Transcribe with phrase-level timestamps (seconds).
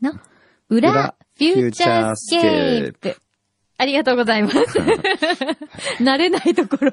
[0.00, 0.12] の、
[0.68, 3.16] 裏、フューチャースケープ。
[3.78, 4.56] ありがとうございます。
[6.00, 6.92] 慣れないところ。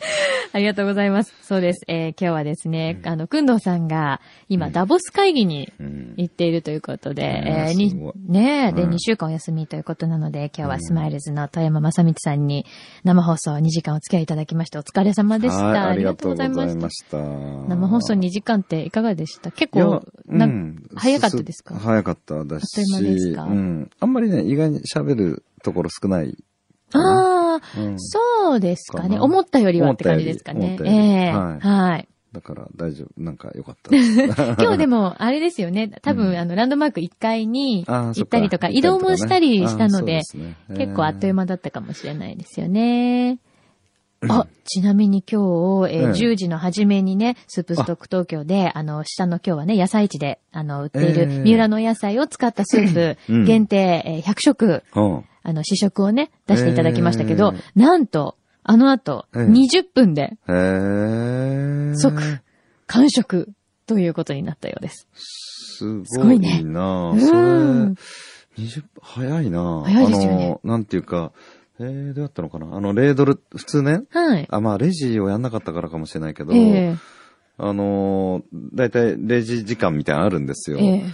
[0.52, 1.34] ありがとうございます。
[1.42, 1.80] そうです。
[1.88, 7.94] えー今日はですね、あの、くんどうさんが、今、ダボス会議にうん行っているということで、うんえーに
[8.26, 12.64] ねえ、で、うん2週間お休みということなので、今日はスマイルズの遠山正道さんに
[13.04, 15.64] 生放送2時間お付き合いいただきまして、お疲れ様でした。
[15.66, 17.04] はい、ありがとうございまし。
[17.04, 17.22] たた。
[17.22, 19.50] 生放送2時間っていかがでした？
[19.50, 21.74] 結構、なうん早かったですか？
[21.74, 23.42] す早かっただし、あっという間ですか？
[23.44, 23.90] うん。
[24.00, 26.36] あんまりね、意外に喋るところ少ない。
[26.92, 29.18] ああ、うんそうですかね。
[29.18, 30.88] 思ったよりはって感じですかねえ
[31.28, 32.08] えはいはい。
[32.32, 33.22] だから大丈夫。
[33.22, 34.22] なんか良かったです。
[34.60, 35.88] 今日でも、 あれですよね。
[36.02, 40.20] 多分、うんあの、ランドマーク1階に行ったりとか、移動もしたりしたので、、
[40.76, 41.38] 結構あっという間。
[41.38, 43.38] 間だったかもしれないですよね。
[44.28, 46.10] あ、ちなみに今日、えーええ。
[46.10, 48.82] 10時の初めにね、スープストック東京で、あ。
[48.82, 51.38] の、下の今日はね、野菜市で、あの、売っているええ。
[51.44, 53.44] 三浦の野菜を使ったスープ、うん。
[53.44, 55.24] 限定、えー100食、うん。
[55.44, 59.42] あの、試食をね、出していただきましたけど、えなんと、あの後、ええ。
[59.44, 60.36] 20分で。
[61.96, 62.40] 即
[62.86, 63.50] 完食
[63.86, 65.06] ということになったようです。
[65.14, 66.62] すすごいごいね。
[66.64, 67.20] なうん。
[67.20, 69.82] それ、20早いな。
[69.84, 70.58] 早いですよね。
[70.62, 71.32] あの、なんていうか、
[71.80, 72.76] えー、どうやったのかな？
[72.76, 74.46] あの、レードル、普通ね、はい。
[74.50, 76.96] あ、まあ、レジをやんなかったからかもしれないけど、ええ
[77.56, 78.42] あのー、
[78.74, 80.78] だいたいレジ時間みたいなのあるんですよ。
[80.78, 81.04] ええ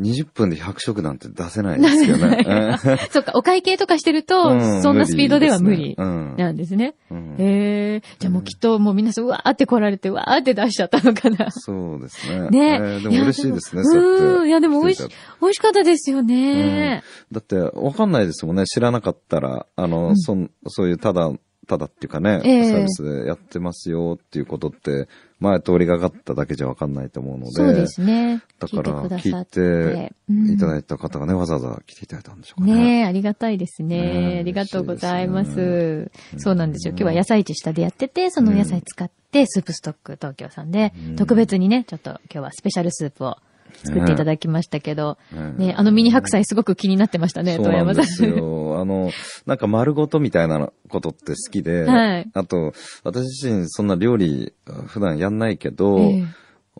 [0.00, 2.78] 20分で100食なんて出せないですよね。
[3.10, 6.94] そっか、お会計とかしてると、うんそんなスピードでは無理なんですね。
[7.10, 8.02] うんへえ。
[8.18, 11.50] じゃあもうきっともう皆さん、うわーって来られて、うわーって出しちゃったのかな。
[11.50, 12.48] そうですね。
[12.50, 15.08] ねえーでも嬉しいですね、そういやでも美味し
[15.40, 17.02] 美味しかったですよね。
[17.30, 18.64] だって、わかんないですもんね。
[18.64, 21.30] 知らなかったら、あの、うんそん、そういう、ただ、
[21.66, 25.08] ただっていうかね、ええサービスでやってますよっていうことって、
[25.40, 28.42] 前通りがかっただけじゃわかんないと思うので、そうですね。
[28.58, 30.52] だから、聞いてくだ聞いさってて。
[30.52, 32.74] いただいいた方がね、わざわざ来ていただいたんでしょうかね。
[32.74, 34.38] ねえ、ありがたいですね。
[34.40, 36.10] ありがとうございます。
[36.36, 36.92] そうなんですよ。
[36.92, 43.36] 今日は野菜市下でやってて、その野菜使って、スープストック東京さんでうん、特別にね、ちょっと今日はスペシャルスープを
[43.78, 48.06] 作っていただきましたけど、うんね、あのミニ白菜すごく気になってましたね、そうなんで遠山さん。
[48.06, 48.78] すよ。
[48.80, 49.10] あの、
[49.46, 52.72] なんか丸ごとみたいなことって好きで、はいあと、
[53.04, 54.52] 私自身そんな料理
[54.86, 56.24] 普段やんないけど、ええ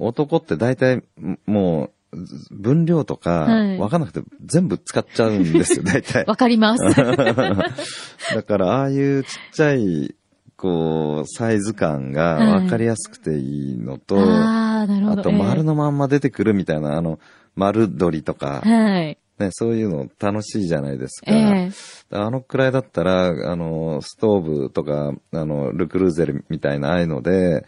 [0.00, 1.02] 男って大体
[1.46, 2.16] もう
[2.50, 6.24] 分量とかはいわかんなくて全部使っちゃうんですよ、大体。
[6.26, 6.84] わかります。
[8.34, 10.14] だからああいうちっちゃい、
[10.60, 15.20] こう、サイズ感がわかりやすくていいのと、ああ、なるほど。
[15.22, 15.70] あと丸の。
[15.70, 17.18] のまんま出てくるみたいな、あの、
[17.56, 19.16] 丸鶏とか、はい。
[19.38, 21.32] ね、そういうの楽しいじゃないですか。
[21.32, 21.70] ええ
[22.12, 27.64] あのくらいだったら、あの、ストーブとか、あの、ルクルーゼルみたいなああいうので、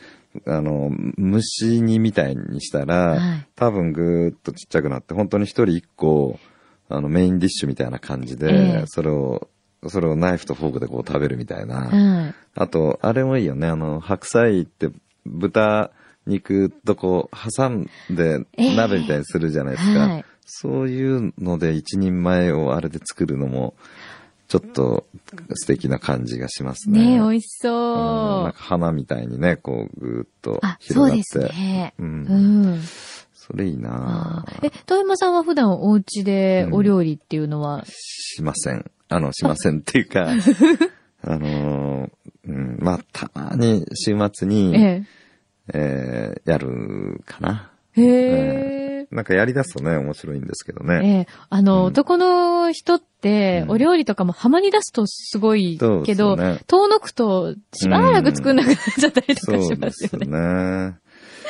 [0.47, 6.39] あの、蒸し煮みたいにしたら、はい多分ぐーっとちっちゃくなって、本当に一人一個、
[6.89, 9.49] あの、メインディッシュみたいな感じで、ええそれを、
[9.89, 11.89] それをナイフとフォークでこう食べるみたいな。
[11.89, 12.35] はい。
[12.55, 13.67] あと、あれもいいよね。
[13.67, 14.91] あの、白菜って
[15.27, 15.91] 豚
[16.27, 20.01] 肉とこう挟んでええ鍋みたいにするじゃないですか。
[20.01, 23.75] はいそういうので一人前をあれで作るのも、
[24.49, 25.07] ちょっと
[25.55, 27.01] 素敵な感じがしますね。
[27.01, 28.43] ねえ、美味しうんそう。
[28.43, 31.17] なんか花みたいにね、こうぐーっと広がって。
[31.17, 31.95] ですね。
[31.99, 32.81] ううんん。
[33.53, 38.91] それいいなえ、遠山さんは普段お家でお料理っていうのは、しません。
[39.11, 40.31] あの、しませんっていうか、
[41.25, 42.11] あのー
[42.49, 45.05] うん、まあ、たまに週末に、え
[45.75, 47.71] えーやるかな。
[47.97, 48.03] え。
[48.03, 48.07] へ
[49.03, 49.07] え。
[49.11, 51.01] なんかやり出すとね、面白いんですけどね。
[51.05, 60.27] ええ、あの、うん男の人って、うんお料理とかもハマり出すとすごいそうけど、ですよね遠のくとしばらく作んなくなっちゃったりとそかしうですよますよね。
[60.89, 60.95] ね。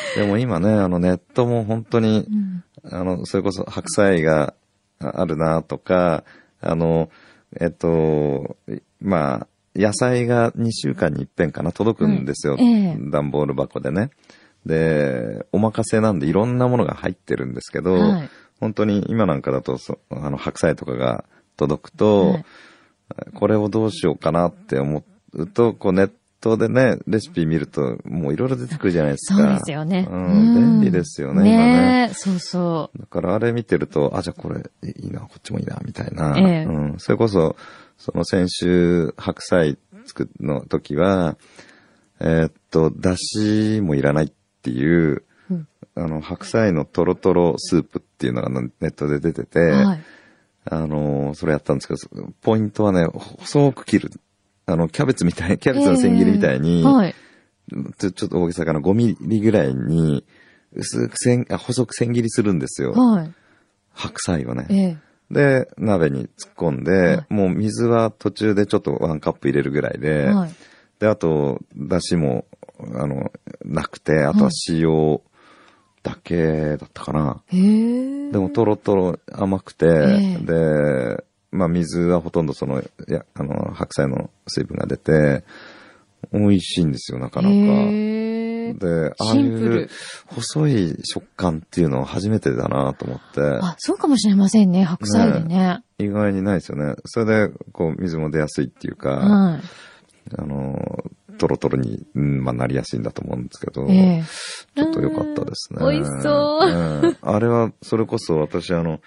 [0.17, 2.65] でも今ね、あのネットも本当に、うん。
[2.91, 4.55] あの、それこそ白菜が
[4.99, 6.25] あるなとか、
[6.61, 7.11] あの、
[7.61, 8.57] えっと、
[9.01, 12.55] まあ、野菜が2週間に一遍かな、届くんですよ。
[12.55, 13.11] はいええ。
[13.11, 14.11] 段ボール箱でね。
[14.67, 18.31] で、お任せなんでいろんなものが入ってるんですけど、はい。
[18.61, 21.25] 本当に今なんかだとそ、あの、白菜とかが
[21.56, 22.44] 届くと、はい。
[23.35, 26.11] これをどうしようかなって思うと、こうネッ
[26.43, 29.41] トでね、レシピ見ると、もういろいろ出てくるじゃないですか。
[29.41, 30.06] そうですよね。
[30.11, 31.77] うん、便利ですよね、今ね。
[31.77, 32.99] ねえそうそう。
[32.99, 36.35] だからあれ見てると、あ、じゃあこれいいな、こっちもいいな、みたいな。
[36.37, 36.94] ええうん。
[36.99, 37.56] それこそ、
[37.97, 41.37] その先週白菜作るの時は、
[42.21, 50.03] えーっと、だしもいらないっていう、うんあの、白菜のトロトロスープっていうのがネットで出てて、はい。
[50.65, 54.11] あの、それやったんですけど、ポイントはね、細く切る。
[54.67, 57.14] あの、キャベツみたい、 キャベツの千切りみたいに、はい。
[57.99, 60.25] ちょちょっと大げさかな、5ミリぐらいに、
[60.75, 62.93] 薄く千、あ細く千切りするんですよ。
[62.93, 63.32] はい。
[63.93, 64.67] 白菜をね。
[64.70, 64.97] ええ。
[65.31, 70.50] で、鍋に突っ込んで、はいもう水は途中でちょっとワンカップ入れるぐらいで、はい。
[70.99, 72.44] で、あと、だしも、
[72.94, 73.32] あの、
[73.64, 75.20] なくて、あとは塩
[76.03, 77.43] だけだったかな。
[77.49, 77.59] へ
[78.29, 78.31] え。
[78.31, 85.44] でも、とろとろ甘くて、ええで、まあ、水はほとんどその、いや、あの、白菜の水分が出て、
[86.32, 87.54] 美味しいんですよ、なかなか。
[87.54, 89.88] で、ああいう
[90.28, 95.82] 細い食感っていうのは初めてだなと思って、あ、そうかもしれませんね、白菜でね。
[95.99, 96.94] 意外にないですよね。
[97.04, 99.60] それで、こう、水も出やすいっていうか、はい。
[100.38, 101.04] あの、
[101.38, 104.25] トロトロに、うんまあ、なりやすいんだと思うんですけど、ええ。
[104.76, 105.78] ちょっと良かったですね。
[105.81, 109.00] うん美味しそううんあれは、それこそ私、あの、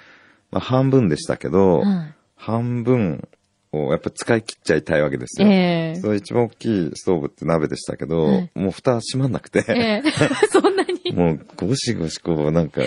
[0.52, 3.28] まあ、半分でしたけど、はい半分
[3.72, 5.48] をやっぱ使い切っちゃいたいわけですよ。
[5.48, 10.04] ええそれ一番大きいストーブって鍋でしたけど、はいもう蓋閉まんなくて、ええ。
[10.52, 11.12] そんなに？
[11.14, 12.82] もうゴシゴシこうなんか、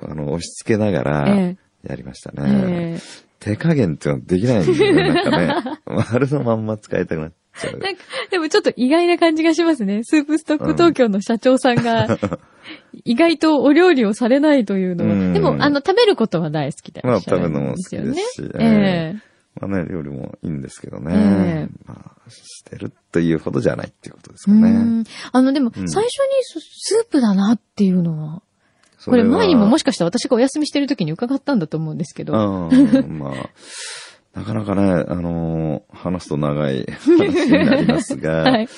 [0.00, 1.56] あの、押し付けながらえ
[1.86, 2.96] やりましたえね。
[2.96, 3.00] え
[3.40, 5.78] 手加減っていうのはできないんだよね、なんかね。
[6.10, 7.41] 丸のまんま使いたくなっちゃうえ。。
[7.64, 10.02] なんか、でもちょっと意外な感じがしますね。
[10.04, 12.18] スープストック東京の社長さんが、
[13.04, 15.12] 意外とお料理をされないというのは。
[15.12, 18.08] うんでも、あの、食べることは大好きでいらっしゃるんですよね。
[18.08, 21.12] まあ食べるのも好きですしええまあね、料理もいいんですけどね。
[21.14, 24.70] ええまあ、してるというほどじゃないっていうことですかうね。
[24.70, 28.42] んあの、でも、うん最初にススープだなっていうのは、
[29.04, 32.68] これ前にももしかしたら私がお休みしてる時に伺ったんだと思うんですけど。
[32.68, 33.50] うん、まあ、
[34.34, 38.68] なかなかね、あのー話すと長い 話になりますが、 はい。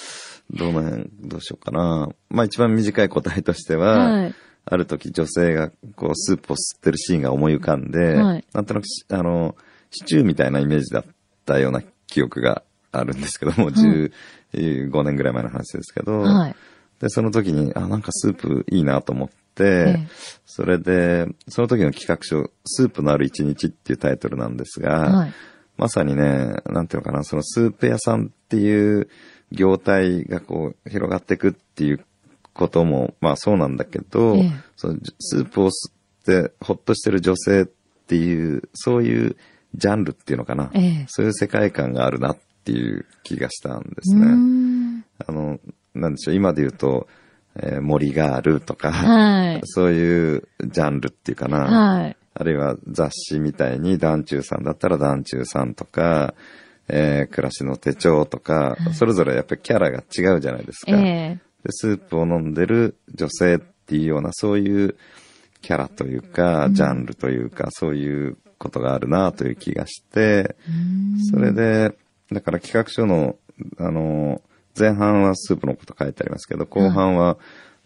[0.50, 2.10] どの辺、どうしようかな。
[2.28, 4.34] まあ一番短い答えとしては、はい。
[4.66, 9.56] ある時女性がこうスープを吸ってるシーンが思い浮かんで、はいなんとなくしあの、
[9.90, 11.04] シチューみたいなイメージだっ
[11.44, 14.10] たような記憶があるんですけども、15
[15.02, 16.56] 年ぐらい前の話ですけど、はい。
[17.00, 19.43] で、その時に、あ、なんかスープいいなと思って、ええ
[20.44, 25.32] それで、その時の企画書、スープのある一日っていうタイトルなんですが、はい。
[25.76, 29.08] まさにね、なんていうのかな、そのスープ屋さんっていう
[29.50, 32.04] 業態がこう広がっていくっていう
[32.52, 35.92] ことも、まあそうなんだけど、ええそのスープを吸っ
[36.24, 37.66] てほっとしてる女性っ
[38.06, 39.36] ていう、そういう
[39.74, 44.26] ジャンルっていうのかな、ええそういう世界観があるなっていう気がしたんですね。
[44.26, 45.58] んあの、
[45.94, 47.08] なんでしょう、今で言うと、
[47.60, 49.60] えー森があるとか、はい。
[49.64, 51.58] そういうジャンルっていうかな。
[51.98, 52.16] はい。
[52.34, 56.34] あるいは雑誌みたいに団中さんだったら団中さんとか、
[56.88, 60.92] えー暮らしの手帳とか、それぞれやっぱりキャラが違うじゃないですか。
[60.92, 64.96] ええで、スープを飲んでる女性っていうような、そういう
[65.62, 70.56] キャラというか、ジャンルというか、そういうことがあるなという気がして、
[71.30, 71.96] それで、
[72.30, 73.36] だから企画書の、
[73.78, 74.42] あの、
[74.78, 77.36] 前半はスープのこと書いてありますけど、後半は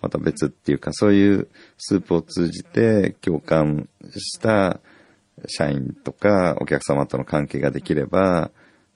[0.01, 4.81] また別っていうか、そういうスープを通じて共感した
[5.47, 8.51] 社員とかお客様との関係ができれば、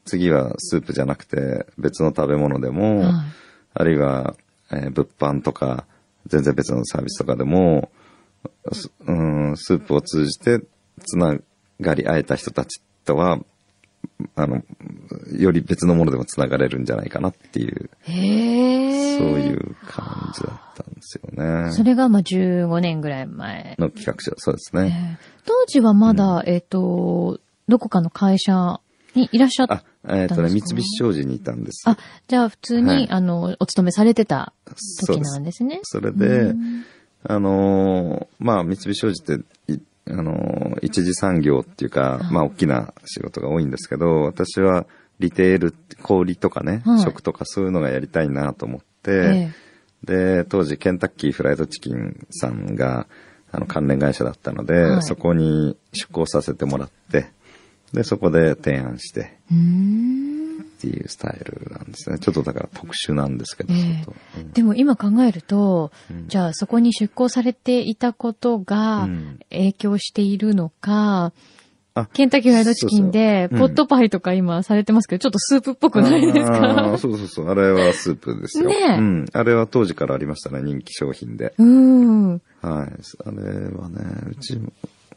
[0.05, 3.13] 次はスープじゃなくて別の食べ物でも、はい。
[3.75, 4.37] あるいは、
[4.71, 5.87] えー物販とか、
[6.27, 7.91] 全然別のサービスとかでも、
[8.73, 10.61] すうん、スープを通じて
[11.05, 11.37] つな
[11.81, 13.39] がり合えた人たちとは、
[14.35, 14.63] あの、
[15.39, 19.19] より別のものでもつながれるんじゃないかなっていう、へえ。
[19.19, 21.73] そういう感じだったんですよね。
[21.73, 23.77] それがまあ15年ぐらい前。
[23.79, 25.19] の企画書、そうですえね。
[25.21, 28.81] え当時はまだ、えっ、と、どこかの会社
[29.15, 31.83] にいらっしゃっあ、えっ、とね、三菱商事にいたんです。
[31.89, 31.97] あ、
[32.29, 34.53] じゃあ普通に、はいあの、お勤めされてた
[35.07, 35.81] 時なんですね。
[35.83, 36.55] それで、
[37.25, 39.79] あのーまあ、三菱商事って、い
[40.09, 44.85] あのー一次産業っていうか、まあ、大きな仕事が多いんですけど、私は
[45.21, 47.03] リテール、小売りとかね、はい。
[47.03, 49.53] 食とかそういうのがやりたいなと思って、え
[50.05, 53.07] で、当時ケンタッキーフライドチキンさんが、
[53.53, 55.03] あの、関連会社だったので、はい。
[55.03, 57.31] そこに出向させてもらって、
[57.93, 59.39] で、そこで提案して。
[60.89, 62.19] っていうスタイルなんですね。
[62.19, 64.05] ちょっとだから特殊なんですけど、え
[64.37, 71.33] うんでも今考えると、うんじゃあそこに出向されていたことがうん影響しているのか、
[71.95, 77.49] あケンタッキーフライドチキンで、ポットパイとか今されてますけど、ちょっとスープっぽくないですあかーそうそうそう。
[77.49, 78.69] あれはスープですよ。
[78.71, 79.27] ねえうん。
[79.33, 81.55] あれは当時からありましたね、人気商品で。
[81.59, 82.33] うーん。
[82.33, 82.43] はい。
[82.63, 82.87] あれ
[83.69, 84.73] はね、うちも、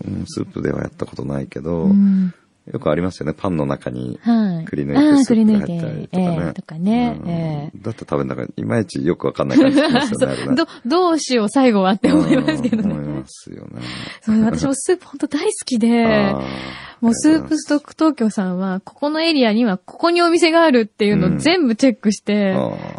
[0.06, 2.34] うん、スープではやったことないけど、うん
[2.72, 3.34] よくありますよね。
[3.38, 4.66] パンの中にはい。
[4.66, 6.20] くり抜いてスープがくり抜いて。
[6.20, 10.56] ええとかねうんえだって多分なんか、いまいちよくわかんない感じしますよね。
[10.56, 12.84] ど、どうしよう最後はって思いますけどね。
[12.84, 13.82] うん思いますよね。
[14.22, 16.34] そう、私もスープ本当大好きで、
[17.02, 22.56] もうスープストック東京さんは、ここのエリアにはここにお店があるっていうのを全部チェックして、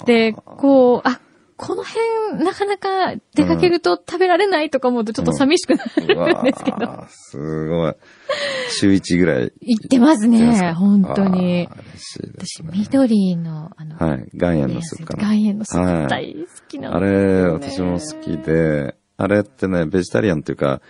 [0.07, 1.21] で、こう、あ、
[1.57, 6.77] この辺、なかなか出かけると食べられないとか思うとちょっと寂しくなるんですけど。
[6.77, 7.95] うわーすごい。
[8.71, 9.53] 週1ぐらい。
[9.61, 12.71] 行ってますね、本当に嬉しいです私、ね。
[12.75, 14.29] 緑の、あの、はい。
[14.35, 15.23] 岩塩のスープかな。
[15.35, 17.43] 岩塩のスーはいプ大好きなんあですよ、ね。
[17.43, 20.83] れ、私も好きで、あれってね、ベジタリアンっていうか、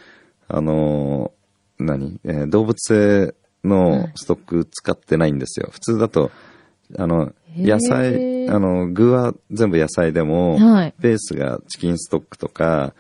[0.49, 5.69] あのー、何、えー動物性のストック使ってないんですよ。
[5.71, 6.31] 普通だと、
[6.99, 12.95] あの、野菜、あの、具は全部野菜でも、はいベースがチキンストックとか、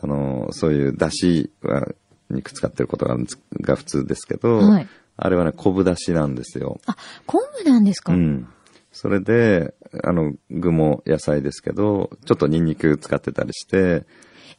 [0.00, 1.86] あの、そういう出汁は
[2.30, 3.16] 肉使ってることが
[3.60, 6.80] が普通ですけど、はいあれはね、昆布出汁なんですよ。
[6.86, 6.96] あ、
[7.26, 8.48] 昆布なんですか、うん。
[8.90, 14.04] それで、あの、具も野菜ですけど、ちょっとニンニク使ってたりして、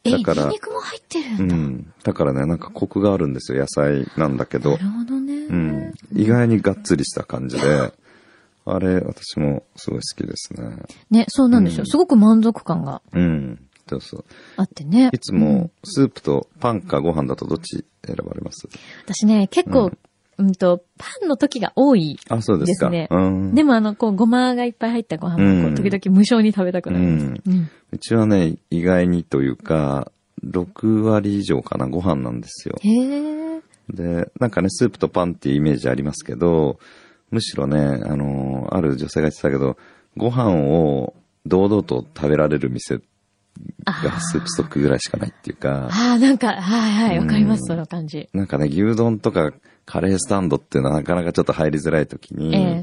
[0.04, 1.56] え、だからニンニクも入ってるうんだ。
[1.56, 1.92] ん。
[2.04, 4.76] だからね、なんかコクがあるんですよ、野菜なんだけどな。
[4.78, 5.34] るほどね。
[5.34, 5.94] うん。
[6.14, 7.92] 意外にがっつりした感じで、
[8.68, 10.76] あれ、私もすごい好きですね。
[11.10, 11.82] ね、そうなんですよ。
[11.82, 13.60] うんすごく満足感がうん。
[13.88, 14.24] そうそう。
[14.56, 15.10] あってね。
[15.12, 18.68] いつも、スープとパンかご飯だとどっち選ばれます？
[19.04, 19.92] 私ね、結構、
[20.38, 22.18] うん、と、パンの時が多い。
[22.28, 22.90] あ、そうですか。
[22.90, 23.54] ですねうん。
[23.54, 27.26] でもあの、こう、ごまがいっぱい入ったご飯も、こうんう、時々無償に食べたくなります。
[27.46, 27.70] うん。
[27.92, 30.10] うちはね、意外にというか、
[30.44, 32.76] 6割以上かな、ご飯なんですよ。
[32.82, 33.60] へえ。
[33.88, 36.80] で、なんかね、スープとパンっていうイメージありますけど、
[37.30, 39.76] むしろね、あの、ある女性が言ってたけど、
[40.16, 41.14] ご飯を
[41.44, 43.00] 堂々と食べられる店
[43.84, 48.28] がスープストックぐらいしかないっていうか、ああ、なんか、はいはい、わかります、うんその感じ。
[48.32, 49.52] なんかね、牛丼とか
[49.84, 52.82] カレースタンドっていうのはなかなかちょっと入りづらい時に、ええ。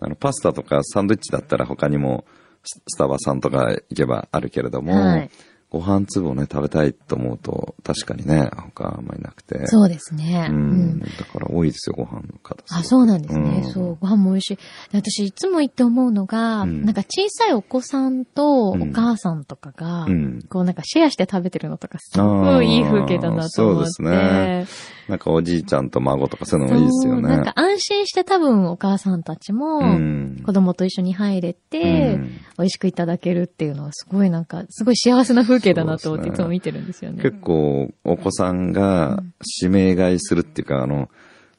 [0.00, 2.24] あの、パスタとかサンドイッチだったら他にも
[2.64, 5.30] ススタバさんとか行けばあるけれども、はい
[5.72, 9.66] ご飯粒をね、食べたいと思うと、確かにね、他あんまりなくて。
[9.68, 10.48] そうですね。
[10.50, 11.00] ううんん。
[11.00, 12.62] だから多いですよ、ご飯の方。
[12.70, 13.62] あ、そうなんですね。
[13.64, 14.56] うんそう、ご飯も美味しい。
[14.56, 14.62] で
[15.00, 23.90] 私、いつも言って思うのが、うんなんか小さいお子さんとおうん母さんとかが、うんこうなんかシェアして食べてるのとか、すごいいい風景だなと思って。
[23.92, 24.66] そうですね
[25.08, 27.22] なんかおじいちゃんと孫とかそういうのもいいですよね。
[27.22, 37.22] なんか安心して多分お母さんたちも、うん子供と一緒に入れて、うん美味しくいただけるっていうのはすごいなんか、すごい幸せな風景だなと思っていつも見てるんですよね。
[37.22, 39.22] 結構、お子さんが
[39.60, 41.08] 指名買いするっていうか、あの、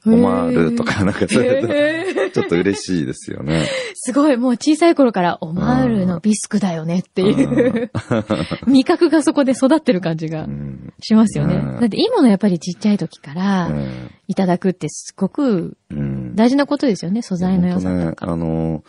[0.06, 0.70] へーオマー。
[0.70, 3.66] ルとかなんかそういうちょっと嬉しいですよね。
[3.94, 7.90] すごい、もう小さい頃からオマールのビスクだよねっていう、
[8.66, 10.92] 味覚がそこで育ってる感じがうん。
[11.00, 11.56] しますよね。
[11.56, 11.80] うん。
[11.80, 14.10] だって今のやっぱりちっちゃい時からうん。
[14.28, 16.34] いただくってすごくうん。
[16.34, 18.30] 大事なことですよね、素材の良さとか。
[18.32, 18.82] あの、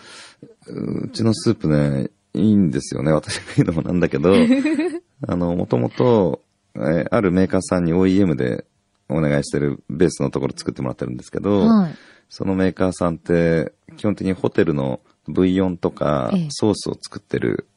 [0.68, 3.12] うちのスープね、いいんですよね。
[3.12, 4.34] 私が言うのもなんだけど、
[5.28, 6.42] あの、もともと、
[6.76, 8.66] えーあるメーカーさんに OEM で
[9.10, 11.96] お願いしてるベースのところ作ってもらってるんですけど、はい。
[12.30, 17.68] そのメーカーさんって、基本的にホテルのブイヨンとかええソースを作ってる、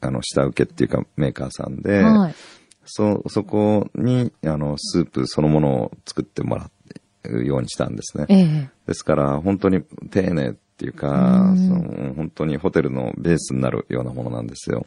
[0.00, 2.34] あの、下請けっていうかメーカーさんで、はい。
[2.84, 6.70] そ、そこに、あの、スープそのものを作ってもら
[7.24, 8.26] うようにしたんですね。
[8.28, 8.70] ええ。
[8.86, 11.08] ですから、本当に丁寧っていうか、
[11.50, 14.84] うんその本当にホテルのベースになるようなものなんですよ。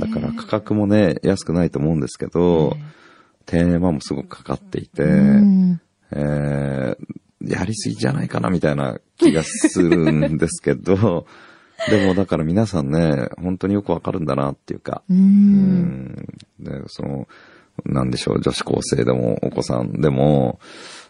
[0.00, 2.76] だから価格もね、安くないと思うんですけど、
[3.46, 5.80] テーマもすごくかかっていて、うん。
[6.12, 11.26] えーやりすぎじゃないかなみたいな気がするんですけど、
[11.90, 15.14] でもだから皆さんね、本当によくわかるんだなっていうか、う。
[15.14, 16.26] うんん。
[16.58, 17.28] で、その、
[17.84, 20.58] なんでしょう、女子高生でもお子さんでも、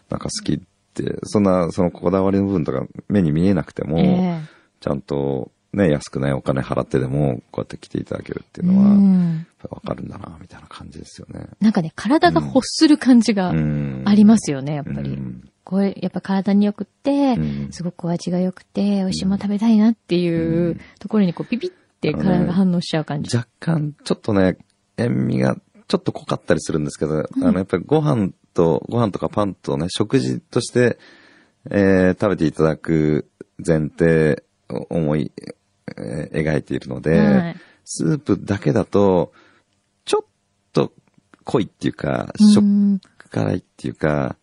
[0.09, 0.59] なんか好きっ
[0.93, 4.41] て、そんな、そのこだわりの部分とか目に見えなくても、ええ。
[4.79, 11.47] ちゃんとね、安くないお金払ってでも、こうやって来ていただけるっていううのは、わかるんだな、みたいな感じですよね。
[11.59, 14.03] なんかね、体が欲する感じがうん。
[14.05, 15.11] ありますよね、やっぱり。
[15.11, 15.49] うん。
[15.63, 17.67] これ、やっぱ体に良くって、うん。
[17.71, 20.79] すごくお味が良くて、美味しいもの食べたいなっていううん。
[20.99, 23.35] ところにこうピピって体が反応しちゃう感じ。
[23.35, 24.57] 若干、ちょっとね、
[24.97, 25.57] 塩味が
[25.87, 30.97] ちょっと濃かったりするんですけど、あの、やっぱりご飯と、ご飯とかパンとね、食事として、
[31.69, 33.27] えー食べていただく
[33.65, 35.31] 前提を思い、
[35.95, 37.55] えー描いているので、はい
[37.89, 39.31] スープだけだと、
[40.03, 40.25] ちょっ
[40.73, 40.91] と
[41.45, 44.35] 濃いっていうか、うん食辛いっていうか、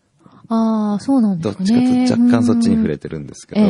[0.47, 2.07] ああ、そうなんでどっちかすかね。
[2.07, 3.61] と若干そっちに触れててるんですけど、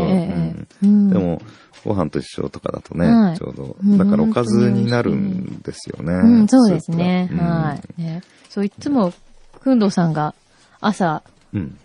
[1.11, 1.41] でも、
[1.83, 6.13] ご飯と一緒とかだとね、はいちょうどうん、だからおかずになるんですよね。
[6.13, 7.29] うん、そうですね。
[7.33, 8.01] はい。
[8.01, 8.23] ね。
[8.49, 9.13] そう、いつも、
[9.59, 10.33] くんどうさんが
[10.79, 11.21] 朝、
[11.53, 11.77] うん。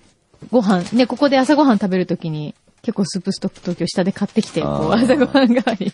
[0.51, 5.93] ご飯、ね、ここで朝ご飯食べるときに、結構スープストック東京下で買ってきて、こう、朝ご飯代わり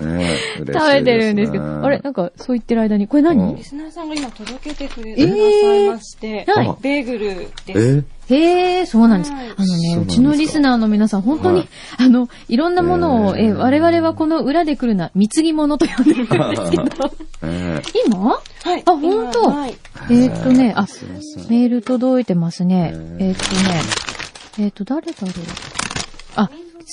[0.00, 0.80] ねえ、嬉しいです、ね。
[0.80, 8.04] 食べてるんですけど、あれなんか、そう言ってる間に、これうん何リスナーさんが今届けてくれてくださいまして、はいベーグルです。
[8.28, 8.34] え？
[8.34, 9.32] へえ、そうなんです。
[9.32, 17.12] はいあのね、そうちのリスナーの皆さん、本当に、はいあの、いろんなものを、へーえ、我々はこの裏で来るな、貢ぎ物と呼んでるんですけど、
[17.44, 18.18] え今？
[18.64, 18.82] はい。
[18.84, 19.44] あ本当？
[19.44, 19.74] 今はい。
[20.10, 20.86] えーっとね、あ。
[21.48, 22.90] メール届いてますね。
[22.92, 23.80] えーっとね、
[24.58, 25.30] えーっと、誰だろう？
[26.36, 26.50] あ、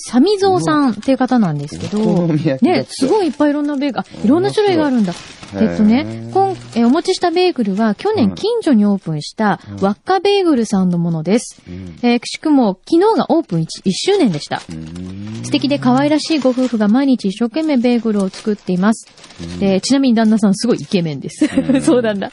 [0.09, 5.13] サミゾウさんっていう方なんですけど、ねすごいいっぱいいろんなベーグル、あ、いろんな種類があるんだ。
[5.55, 11.61] えっとね今、えーお持ちしたベーグルは去年うん近所にオープンしたうん輪っかベーグルさんのものです。
[11.67, 14.63] うんえーくしくも昨日がオープン 1, 周年でした。
[14.67, 19.07] うん素敵で可愛らしいご夫婦が毎日一生懸命ベーグルを作っています。
[19.41, 21.77] うんで、ちなみに旦那さんすごいイケメンですう。
[21.77, 22.31] ん そうなんだ。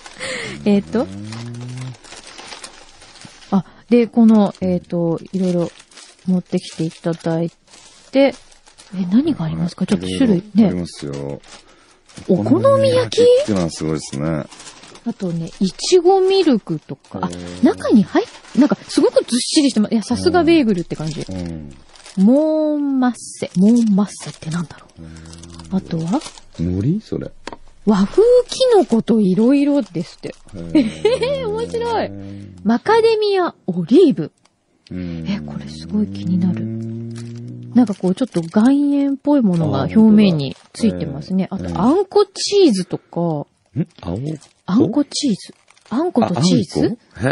[0.65, 1.07] えーっと、
[3.51, 5.71] あ、で、この、えーっと、いろいろ
[6.27, 7.51] 持ってきていただい
[8.11, 8.35] て、え、
[9.13, 9.87] 何がありますか？
[9.87, 10.81] ちょっと種類いろいろありね。
[10.81, 11.41] ますよ。
[12.29, 13.23] お好み焼き？
[13.23, 14.45] ってのはすごいですね。
[15.07, 17.31] あとね、いちごミルクとか、あ
[17.63, 18.27] 中に入っ、
[18.59, 19.95] なんかすごくずっしりしてます。
[19.95, 21.23] いや、さすがベーグルって感じ。
[21.23, 21.75] うん。
[22.19, 23.51] モーンマッセ。
[23.57, 25.77] モーンマッセってなんだろう。
[25.77, 26.21] あとは、
[26.59, 27.01] 海苔？
[27.01, 27.31] それ。
[27.87, 30.35] 和風キノコといろいろですって。
[30.55, 32.11] えー 面白い
[32.63, 34.33] マカデミアオリーブ。
[34.93, 36.67] ええこれすごい気になるる
[37.75, 41.47] なんかこうちょっと岩塩っぽいものが表面についてますね。
[41.51, 43.47] あと、あ本当だあんこチーズとか、ん
[44.01, 44.19] 青？
[44.67, 45.55] あんこチーズ？
[45.89, 46.87] あんことチーズ？
[46.87, 47.29] へえ。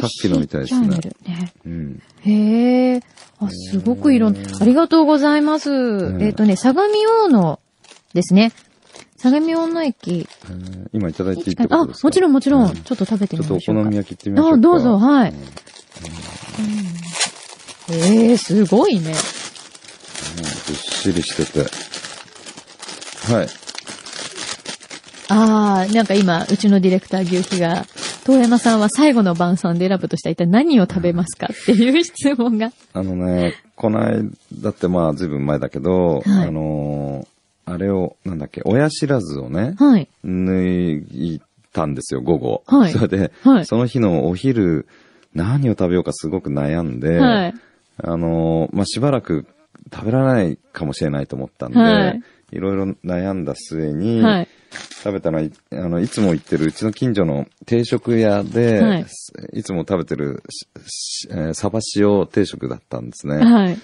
[0.00, 1.52] さっきのみたいですねね。
[1.66, 2.02] うん。
[2.20, 3.02] へえ。
[3.38, 5.70] あ、すごくいろん、ありがとうございます。
[6.12, 7.60] んえっ、とね、相模大野
[8.14, 8.52] ですね。
[9.18, 10.26] 相模大野駅。
[10.48, 12.08] えー今いただいていいってあことですか？
[12.08, 12.70] もちろんもちろん。
[12.70, 13.82] うちょっと食べてちょっとおみましょうか。
[13.84, 14.56] 好み焼き行ってみましょうか。
[14.56, 15.34] あ、どうぞ、はい。
[17.88, 19.10] うんええすごいね。
[19.10, 21.60] うんずっしりしてて。
[23.32, 23.48] はい。
[25.28, 27.86] ああ、なんか今、うちのディレクター牛皮が、
[28.24, 32.72] 遠山さんは最後の晩餐で選ぶとしたら一体何を食べますかっていう質問が。
[32.94, 37.26] あのね、この間ってまあずいぶん前だけど、はいあのー
[37.66, 40.06] あれを、なんだっけ、親知らずをね、はい。
[40.22, 41.40] 抜い
[41.72, 42.62] たんですよ、午後。
[42.66, 44.86] はいそれで、はいその日のお昼、
[45.34, 47.54] 何を食べようかすごく悩んで、はい。
[48.02, 49.46] あのーまあ、しばらく
[49.92, 54.48] 食べられないかもしれないと思ったんで、はいい、ろいろ悩んだ末に、はい。
[55.04, 59.06] 食べたのは、いあの、いつも行ってるうちの近所の定食屋で、はい
[59.52, 60.42] い、つも食べてる
[61.30, 63.36] えーサバ塩定食だったんですね。
[63.38, 63.78] はい。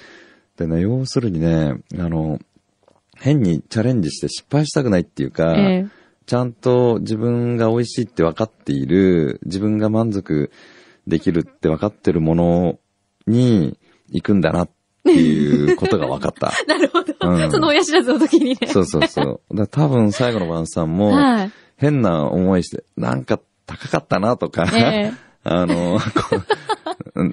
[0.57, 2.41] でね、要するにね、あの、
[3.17, 5.87] 変にチャレンジして失敗したくないっていうか、え
[6.27, 10.51] ちゃんと自分が美味しいって分かっている、自分が満足
[11.07, 12.79] できるって分かってるもの
[13.27, 13.79] に
[14.11, 14.71] 行くんだなっ
[15.05, 16.53] ていうことが分かった。
[16.63, 17.15] え なるほど。
[17.21, 18.67] うんその親知らずの時にね。
[18.67, 19.57] そうそうそう。
[19.57, 21.51] だ多分最後の晩餐も、はい。
[21.77, 25.13] 変な思いして、なんか高かったなとか、え
[25.45, 25.99] あの、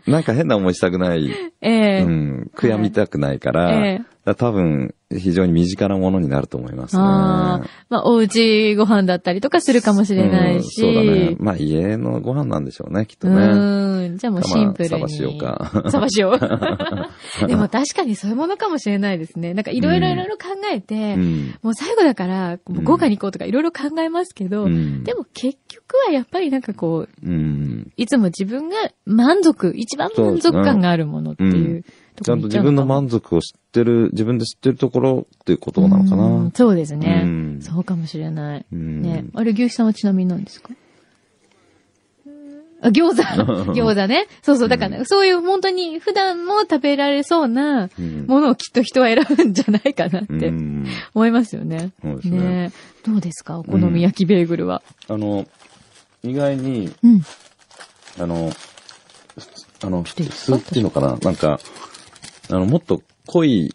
[0.07, 1.29] なんか変な思いしたくない、
[1.61, 7.01] えええうん、悔やみたくないから、ええだから多分非常に身近なものになると思いますね。
[7.01, 7.67] ああ。
[7.89, 10.83] まあ、おうちご飯だったりとかするかもしれないし。
[10.85, 11.35] うんそうだね。
[11.39, 13.37] まあ家のご飯なんでしょうね、きっとうね。
[13.37, 14.17] ーん。
[14.17, 14.99] じゃあもうシンプルに。
[14.99, 17.47] まあサバ塩かサバ塩。
[17.47, 19.53] でも確かにそういうものかもしれないですね。
[19.53, 21.55] なんかいろいろいろいろ考えて、うん。
[21.63, 27.91] もう最後だから、豪華に行こうとかいろいろ考えますけど、うんでも結局はやっぱりなんかこう、うん。
[27.95, 31.89] いつも自分が満足、一番満足感があるものっていうと
[32.23, 36.51] ちゃんと自分の満足を知ってる、自分で知ってるところっていうことなのかうんな。
[36.53, 38.65] そうですね、うんそうかもしれない。
[38.71, 39.25] うんね。
[39.33, 40.69] あれ、牛肥さんはちなみに何ですか？
[42.79, 43.21] あ、餃子
[43.73, 44.27] 餃子ね。
[44.43, 44.67] そうそう。
[44.69, 50.85] だから、ねそういう本当に普段も食べられそうなうんものをきっと人は選ぶんじゃないかなっうてん。
[51.15, 51.91] 思いますよね。
[52.03, 52.71] そうですね
[53.05, 53.57] どうですか？
[53.59, 54.83] お好み焼きベーグルは。
[55.07, 55.47] あの、
[56.23, 57.21] 意外に、うん。
[58.19, 58.51] あの、
[59.83, 61.17] あの、普通っていうのかな？
[61.21, 61.59] なんか、
[62.49, 63.73] あの、もっと濃い、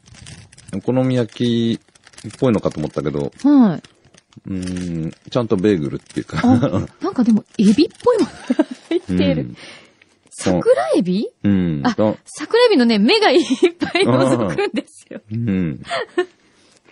[0.74, 1.80] お好み焼き
[2.28, 3.82] っぽいのかと思ったけど、はい。
[4.46, 6.56] うーん、ちゃんとベーグルっていうか、あ、
[7.04, 9.42] なんかでも、エビっぽいものが 入っている。
[9.42, 9.56] うん
[10.34, 11.28] 桜エビ？
[11.44, 11.82] うん。
[11.84, 13.44] あだ桜エビのね、目がいっ
[13.78, 15.20] ぱい覗くんですよ。
[15.30, 15.82] うん。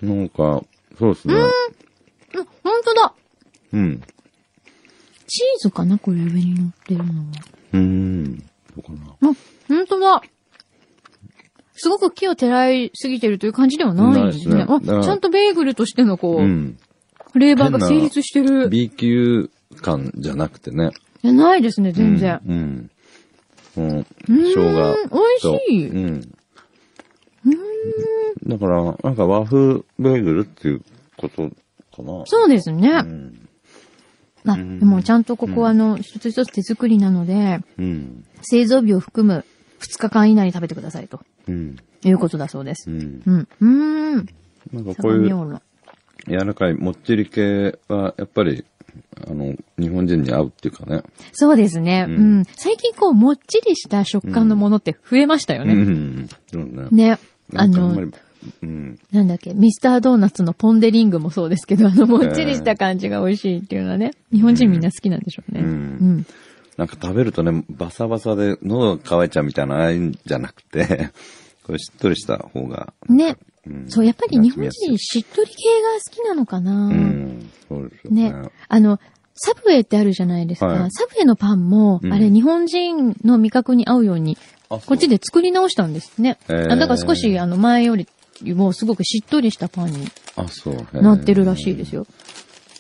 [0.03, 0.63] なんか、
[0.99, 1.35] そうですね。
[1.35, 3.15] うん、ほんとだ。
[3.73, 4.03] うん。
[5.27, 5.99] チーズかな？
[5.99, 7.11] これ上に乗ってるのは。
[7.73, 8.45] うん。
[8.75, 9.31] そうかな。
[9.31, 9.35] あ、
[9.69, 10.23] ほんとだ。
[11.83, 14.55] すごく木をてらいすぎてるという感じではないですね。
[14.55, 16.79] ないですねあ、ちゃんとベーグルとしてのこう、うん。
[17.33, 18.69] フレーバーが成立してる。
[18.69, 19.49] B 級
[19.81, 20.91] 感じゃなくてね。
[21.23, 22.39] いやないですね、全然。
[22.47, 22.91] うん。
[23.79, 23.89] うん。
[23.89, 25.17] うーん生姜と。
[25.17, 25.89] 美味しい。
[25.89, 26.21] うん。
[28.47, 30.83] だから、なんか和風ベーグルっていう
[31.17, 31.49] こと
[31.97, 32.25] かな。
[32.27, 32.91] そうですね。
[32.91, 33.49] うん。
[34.45, 38.27] まあ、うんでもちゃんとここはあの、一つ一つ手作りなので、うん。
[38.43, 39.47] 製造日を含む
[39.81, 41.77] 2日間以内に食べてくださいとうん。
[42.03, 42.95] いうことだそうですう。
[42.95, 43.23] ん。
[43.27, 43.49] うん。
[43.61, 44.29] うーん。
[44.73, 45.61] なんかこういう
[46.29, 48.65] 柔らかいもっちり系は、やっぱり、
[49.27, 51.03] あの、日本人に合うっていうかね。
[51.33, 52.07] そうですね。
[52.09, 52.45] ううんん。
[52.45, 55.75] 最近こう、もっちりした食感のものって増えましたようね。
[55.75, 56.89] うね。
[56.91, 57.19] ね。
[57.55, 58.13] あのなんかあんまり、
[58.63, 58.99] うん。
[59.13, 65.61] なんだっけ、ミスタードーナツのポンデリングもそうですけど、あの、もっちりした感じが美味しいっていうのはね、日本人みんな好きなんでしょうね。
[65.61, 66.27] うんうん。
[66.81, 71.11] なんか食べるとね、バサバサで喉が渇いちゃうみたいな、ああんじゃなくて、
[71.63, 72.95] これしっとりした方が。
[73.07, 73.37] ね。
[73.67, 77.51] うんそう、やっぱり日本人しっとり系が好きなのかな、うん。
[77.69, 78.33] そうですよね。
[78.33, 78.49] ね。
[78.67, 78.99] あの、
[79.35, 80.69] サブウェイってあるじゃないですか。
[80.69, 84.39] はいサブウェイのパンも、うんあれ日本人の味覚に合うように、
[84.71, 86.39] こっちで作り直したんですね。
[86.49, 88.09] へーあだから少し、あの、前より
[88.55, 90.09] もすごくしっとりしたパンに。
[90.95, 92.07] なってるらしいですよ。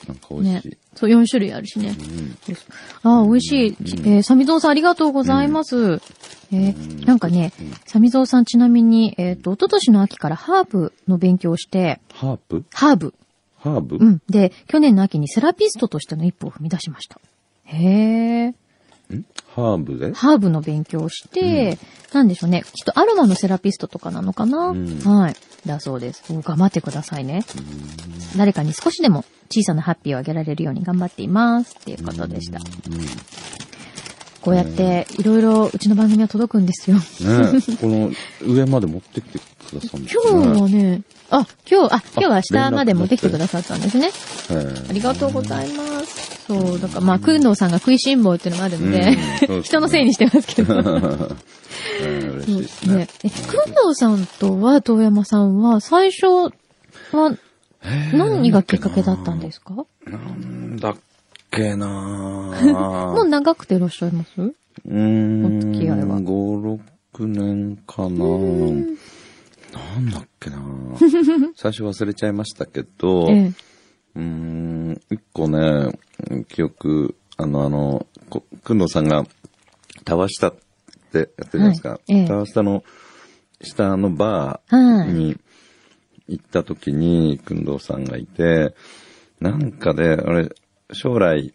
[0.08, 0.14] よ。
[0.14, 0.78] なんか美味ねしい。。
[0.94, 1.96] そう、4種類あるしね。
[1.98, 2.36] うん。
[3.02, 3.68] ああ、美味しい。
[3.68, 6.00] えー、サミゾウさんありがとうございます。
[6.52, 7.52] えーなんかね、
[7.86, 12.64] サミゾウさんちなみに、えっ、と、一昨年の秋からハーブの勉強をして、ハープ？
[12.72, 13.14] ハーブ。
[13.56, 13.96] ハーブ？
[13.96, 14.22] うん。
[14.28, 17.20] で、去年の秋にセラピストとしての一歩を踏み出しました。
[17.64, 18.54] へえ。
[19.16, 19.24] ん？
[19.54, 20.12] ハーブで？
[20.12, 21.78] ハーブの勉強をして、
[22.12, 22.62] なんでしょうね。
[22.62, 25.34] きっとアロマのセラピストとかなのかな、うんはい。
[25.66, 26.24] だそうです。
[26.30, 27.44] お頑張ってくださいね。
[28.36, 31.76] 誰かに少しでも小さなハッピーをあげられるように頑張っています。
[31.78, 32.60] っていうことでした。
[34.42, 36.96] こうやって、いろいろうちの番組は届くんですよ。
[36.96, 38.10] ねえこの
[38.46, 39.42] 上まで持ってきてく
[39.74, 44.10] ださるんです今日ねはね、あ、今日、あ、今日は下まで持ってきてくださったんですね。
[44.50, 46.44] えありがとうございます。
[46.46, 49.16] そう、だからまあ、くんどうさんが食いしん坊っていうのもあるんで、
[49.48, 50.74] うん人のせいにしてますけど。
[52.02, 53.08] ええ嬉しいですねね。
[53.24, 56.26] え、くんどうさんとは、遠山さんは、最初
[57.12, 57.36] は、
[58.12, 59.74] 何がきっかけだったんですか？
[60.06, 60.96] なんだっ
[61.50, 61.86] けな
[63.14, 64.30] もう長くていらっしゃいます？
[64.40, 65.44] うーん。
[65.46, 66.80] お付き合いは5、
[67.14, 70.58] 6年かななんだっけな
[71.56, 73.52] 最初忘れちゃいましたけど、ええ。
[74.16, 75.98] うーん、一個ね、
[76.48, 79.24] 記憶、あの、あの、こくんどうさんが、
[80.04, 80.54] タワシタっ
[81.12, 81.88] てやってるじゃないですか。
[81.90, 82.82] はいええタワシタの
[83.62, 85.08] 下のバはい。
[85.10, 85.36] ーに
[86.28, 88.74] 行った時に、くんどうさんがいて、
[89.40, 90.50] なんかで、俺、
[90.92, 91.52] 将来、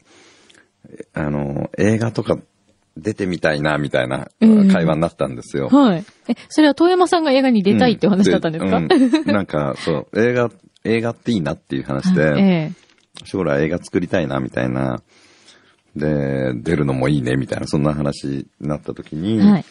[1.13, 2.37] あの、映画とか
[2.97, 5.67] 出てみたいな、みたいなうん会話になったんですよ。
[5.69, 6.05] はい。
[6.27, 10.49] え、それは遠山さんが映画に出たいって話だったんですか、うんうんなんか、そう、映画、
[10.83, 12.71] 映画っていいなっていう話で、は いえ
[13.23, 15.01] 将来映画作りたいな、みたいな。
[15.95, 19.65] で、出るのもいいね、みたいな、そんな話になった時えに、はい。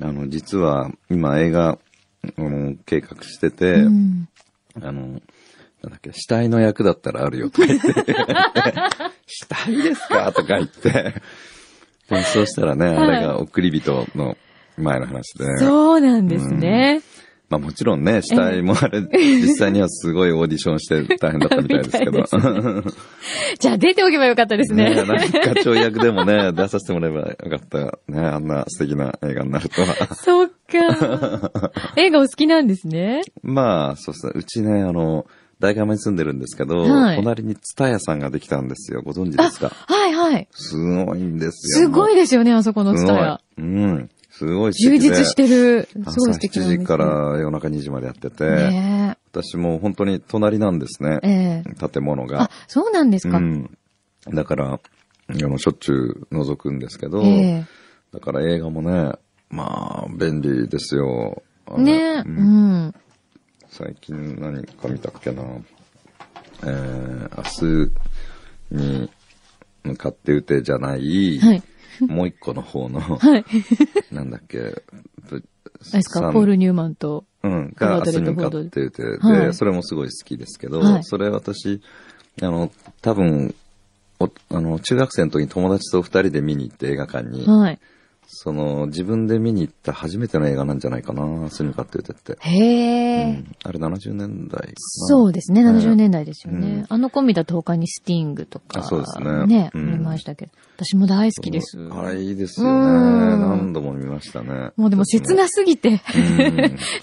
[0.00, 1.78] あの、実は、今映画、
[2.36, 4.28] あの計画してて、うん
[4.82, 5.20] あの、
[5.82, 7.88] なんだっけ、死体の役だったらあるよとか言って、
[9.26, 10.32] 死体ですか？
[10.32, 10.90] とか言って、
[12.08, 14.36] でもそうしたらね、あれが送り人の
[14.76, 17.00] 前の話で、そうなんですね。
[17.50, 22.22] まあもちろんね、死体もあれ、実際にはすごいオーディションして大変だったみたいですけど。
[23.58, 24.90] じゃあ出ておけばよかったですね。
[24.90, 27.98] ねなんかちょい役でもね、出させてもらえばよかった。
[28.06, 30.14] ね、あんな素敵な映画になるとは。
[30.14, 31.72] そっか。
[31.98, 33.22] 映画お好きなんですね。
[33.42, 34.32] まあ、そうですね。
[34.36, 35.26] うちね、あの、
[35.60, 39.02] 大学に住んでるんですけど、はい隣にツタヤさんができたんですよ。
[39.02, 39.70] ご存知ですか？
[39.70, 40.48] はいはい。
[40.52, 41.86] すごいんですよ。
[41.86, 43.40] すごいいですよね、あそこのツタヤ。
[43.58, 44.10] うん。
[44.30, 45.88] すごい素充敵で実してる。
[45.92, 47.04] すごい朝素敵7なんですよ時から
[47.38, 51.18] 夜中2時までやってて、ね私も本当に隣なんですね。
[51.22, 51.28] え。
[51.28, 51.88] ええ。
[51.88, 53.36] 建物があ。、そうなんですか。
[53.38, 53.70] うん。
[54.32, 54.80] だから、あ
[55.28, 57.64] の、しょっちゅう覗くんですけど、ええ。
[58.12, 59.12] だから映画もね、
[59.50, 61.42] まあ、便利ですよ。
[61.66, 62.94] あのねううんん。
[63.70, 65.42] 最近何か見たっけな。
[66.62, 67.88] えー、
[68.70, 69.10] 明日に
[69.84, 71.62] 向かって打てじゃない、はい。
[72.06, 73.44] もう一個の方の、はい。
[74.12, 74.82] なんだっけ、ぶ
[75.32, 77.24] あれですか、ポール・ニューマンと。
[77.42, 81.80] うん、が明日に向かって打てで、はいそれもすごい好きですけど、はいそれ私、
[82.42, 83.54] あの、多分、
[84.18, 87.78] おあの、中学生の時に友達と二人で見に行って映画館に、はい。
[88.32, 92.36] その、自分で見に行った初めての映画なんじゃないかな、明日に向かって打てって。
[92.38, 93.24] へえ。
[93.24, 96.68] うんあれ70年代そうですね、うん70年代ですよね。
[96.68, 98.80] うんあのコンビだと他にスティングとか。
[98.80, 100.52] あそうですねね、うん見ましたけど。
[100.76, 101.76] 私も大好きです。
[101.90, 102.72] あれいいですよね。
[102.72, 104.70] うん何度も見ましたね。
[104.76, 105.98] もうでも切なすぎて、うん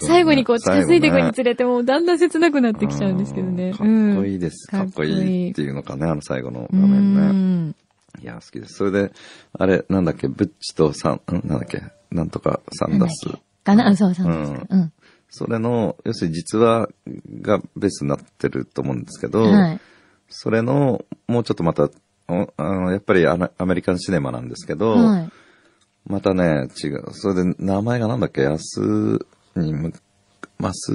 [0.00, 3.72] 最後にこう近づいていくにつれてもうだんだん切なくなってきちゃうんですけどね。
[3.72, 3.86] かっ
[4.16, 4.68] こいいです。
[4.72, 7.74] うんかっこいいっていうのかね、あの最後のう画面ね。
[8.18, 8.22] ん。
[8.22, 8.74] いや、好きです。
[8.74, 9.12] それで、
[9.52, 13.28] あれ、なんだっけ、ブッチとサン、んなんだっけ、なんとかサンダース。
[13.64, 14.92] かな、うそうそううんうん。
[15.30, 16.88] それの、要するに実話
[17.42, 19.80] がベースになってると思うんですけど、はい。
[20.28, 21.90] それの、もうちょっとまた
[22.28, 25.30] おあの、やっぱりアメアメリカンシネマなんですけど、はい。
[26.06, 27.08] またね、違う。
[27.12, 29.18] それで名前がなんだっけ、安
[29.56, 29.92] にむ
[30.58, 30.92] ます、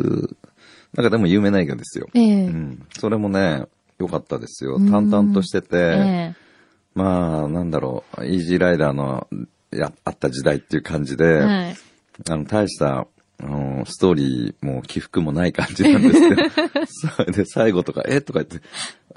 [0.94, 2.08] なんかでも有名な映画ですよ。
[2.14, 2.88] ええうん。
[2.98, 3.66] それもね、
[4.00, 4.76] 良かったですよ。
[4.76, 6.34] うん淡々としてて、え
[6.96, 9.28] まあ、なんだろう、イージーライダーの、
[9.72, 11.76] や、あった時代っていう感じで、えはい。
[12.30, 13.08] あの、大した、
[13.42, 16.42] あの、ストーリーも起伏もない感じなんですけど、
[17.16, 18.68] それで最後とか、えとか言って、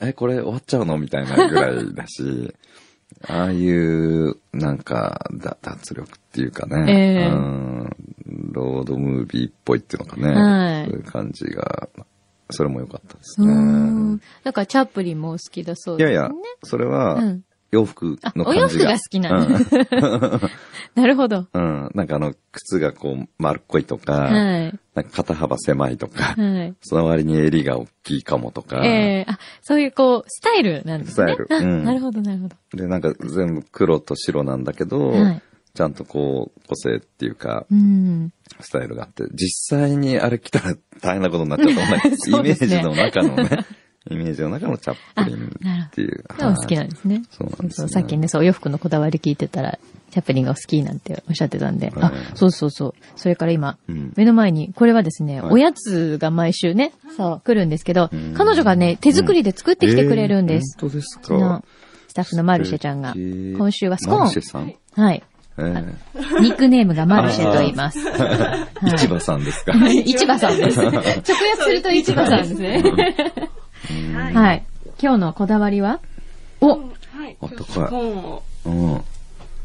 [0.01, 2.55] え、これ終わっちゃうのみたいなぐらいだし、
[3.29, 7.91] ああいう、なんか、だ脱力っていうかね、ええうん、
[8.53, 11.89] ロードムービーっぽいっていうのかね、はいそういう感じが、
[12.51, 13.53] それも良かったですね。
[13.53, 14.21] ん。
[14.45, 16.13] だから、チャップリンもお好きだそうですね。
[16.13, 16.31] いやいや、
[16.63, 18.61] それはうん、洋服あ、の感じが。
[18.61, 20.51] お洋服が好きなんだ。
[20.95, 21.47] なるほど。
[21.53, 21.85] うん。
[21.85, 21.91] うん。
[21.95, 24.79] なんかあの、靴がこう、丸っこいとか、はい。
[24.95, 26.75] なんか肩幅狭いとか、はい。
[26.81, 31.33] その割に襟が大きいかもとか、ええあ、そういうこう、スタイルなんですね。
[31.33, 32.57] あスタイルうんなるほど、なるほど。
[32.75, 35.43] で、なんか全部黒と白なんだけど、はい
[35.77, 38.33] ちゃんとこう、個性っていうか、うん。
[38.61, 43.67] スタイルがあって、実際にあれ着たら大変なことになっちゃうと思うんだけど、 そうイメですねージの中のね、
[44.11, 46.25] イメージの中のチャップリンっていう。
[46.39, 47.23] でも好きなんですね。
[47.31, 49.79] そうなんですねそうさっきね、そう、お洋服のこだわり聞いてたら、
[50.11, 51.93] チャップリンがお好きなんておっしゃってたんで。
[51.97, 52.95] あはい、そうそうそう。
[53.17, 60.77] それから今、うん目の前に、これはですね、はいおやつが毎週ね、そう、来るんですけどうん、彼女がね、手作りで作ってきてくれるんです。
[60.79, 61.63] えー本当ですか？
[62.09, 64.49] スタッフのマルシェちゃんが、今週はスコマルシェーン。
[64.49, 64.75] さん？
[65.05, 65.23] はい。
[65.59, 65.63] え
[66.43, 67.99] ニックネームがマルシェと言います。
[67.99, 69.73] えはい 市場さんですか？
[70.05, 70.79] 市場さんです。
[70.81, 71.05] 直訳
[71.63, 72.83] すると市場さんですね。
[74.35, 74.65] はい。
[75.01, 76.01] 今日のこだわりは？
[76.61, 76.77] お、は
[77.29, 77.37] い。
[77.41, 79.03] あったかいスコーンをうん。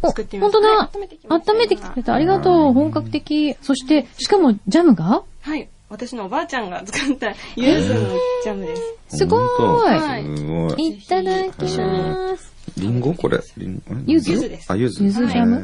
[0.03, 2.13] お、作ってみました本当だ温めてきました温めてきてくれた。
[2.13, 2.73] ありがとう。
[2.73, 3.55] 本格的。
[3.61, 5.23] そして、しかも、ジャムが？
[5.41, 5.67] はい。
[5.89, 7.99] 私のおばあちゃんが作ったゆずの
[8.43, 8.73] ジャムで
[9.09, 9.17] す。
[9.17, 10.87] すごーい。
[10.87, 10.91] い。
[10.97, 12.49] いただきます。
[12.77, 13.41] リンゴこれ？
[13.57, 15.03] リンゴ柚子柚子ですあ、柚子。
[15.03, 15.57] 柚子ジャム？
[15.57, 15.61] あ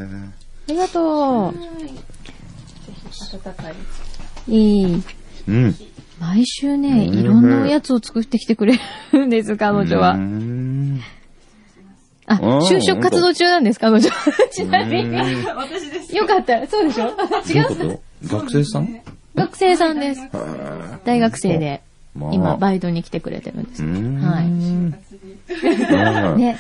[0.68, 1.60] りがと温か
[3.70, 3.74] い。
[4.50, 4.52] う。
[4.52, 5.02] いい。
[5.48, 5.74] うん。
[6.20, 8.80] 毎週ね、うんいろんなおやつを作ってきてくれ
[9.14, 10.14] るんです、彼女うは。
[10.16, 11.00] ん
[12.26, 12.58] あ、うん。
[12.60, 14.10] 就職活動中なんです、彼女。
[14.52, 15.04] ちなみに。
[15.04, 15.08] う
[15.44, 15.46] ん。
[15.56, 16.16] 私です。
[16.16, 16.66] よかった。
[16.68, 17.12] そうでしょ？
[17.48, 19.02] 違いう学生さん？
[19.36, 20.22] 学生さんです。
[21.06, 21.82] 大学生で、
[22.16, 22.34] まあ。
[22.34, 23.84] 今、バイトに来てくれてるんです。
[23.84, 24.20] うん。
[24.20, 24.44] はい。
[24.44, 24.50] は
[26.36, 26.58] いね。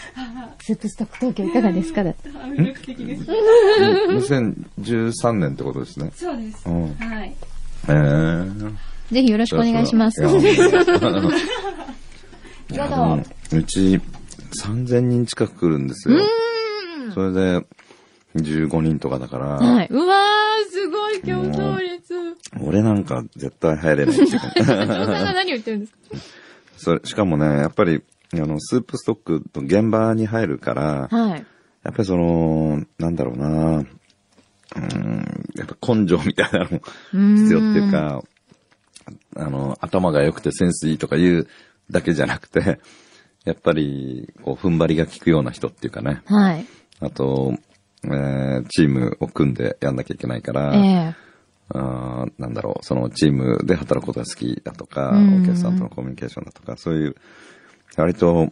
[0.61, 2.03] スープストック東京いかがですか？
[2.03, 2.29] だって。
[2.29, 3.23] 魅力的です。
[3.25, 6.11] 2013年ってことですね。
[6.15, 6.63] そうです。
[6.65, 6.93] うん。
[6.95, 7.33] はい。
[7.89, 8.75] えー。
[9.11, 10.23] ぜひよろしくお願いします。
[10.23, 10.27] う。
[13.63, 13.99] ち
[14.65, 16.19] 3000人近く来るんですよ。
[17.13, 17.65] それで
[18.35, 19.87] 15人とかだから、はい。
[19.89, 22.13] うわー、すごい競争率。
[22.61, 25.97] 俺なんか絶対入れない んが何を言ってるんですか？
[26.77, 31.45] それしかもね、やっぱり、あの、スープストックと現場に入るから、はい。
[31.83, 33.47] やっぱりその、なんだろうな、
[34.75, 36.81] うん、やっぱ根性みたいなのも
[37.39, 38.21] 必要っていうか、
[39.35, 41.47] あの、頭が良くてセンスいいとか言う
[41.91, 42.79] だけじゃなくて、
[43.45, 46.21] やっぱり、こう、踏ん張りが効くような人っていうかね。
[46.25, 46.65] はい。
[46.99, 47.53] あと、
[48.03, 51.15] えーチームを組んでやんなきゃいけないから、え
[51.69, 57.15] あーなんだろう、そのチームで働くことが好きだとか、うんお客さんとのコミュニケーションだとか、そういう、
[57.97, 58.49] 割と、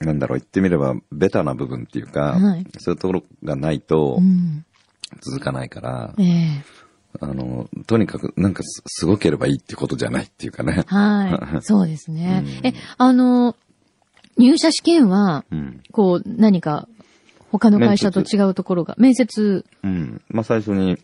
[0.00, 4.20] なんだろう、言ってみれば、ベタな部分っていうか、はいそういうところがないと。
[5.20, 6.81] 続かないから、ええ
[7.20, 10.84] あの、とにかく、なんかす、すごければいいってことじゃないっていうかね。
[10.86, 11.60] はい。
[11.62, 12.44] そうですね。
[12.62, 13.54] うんえ、あの、
[14.38, 15.82] 入社試験は、うん。
[15.92, 16.88] こう、何か、
[17.50, 20.22] 他の会社と違うところが、面接、うん。
[20.28, 20.96] まあ、最初に、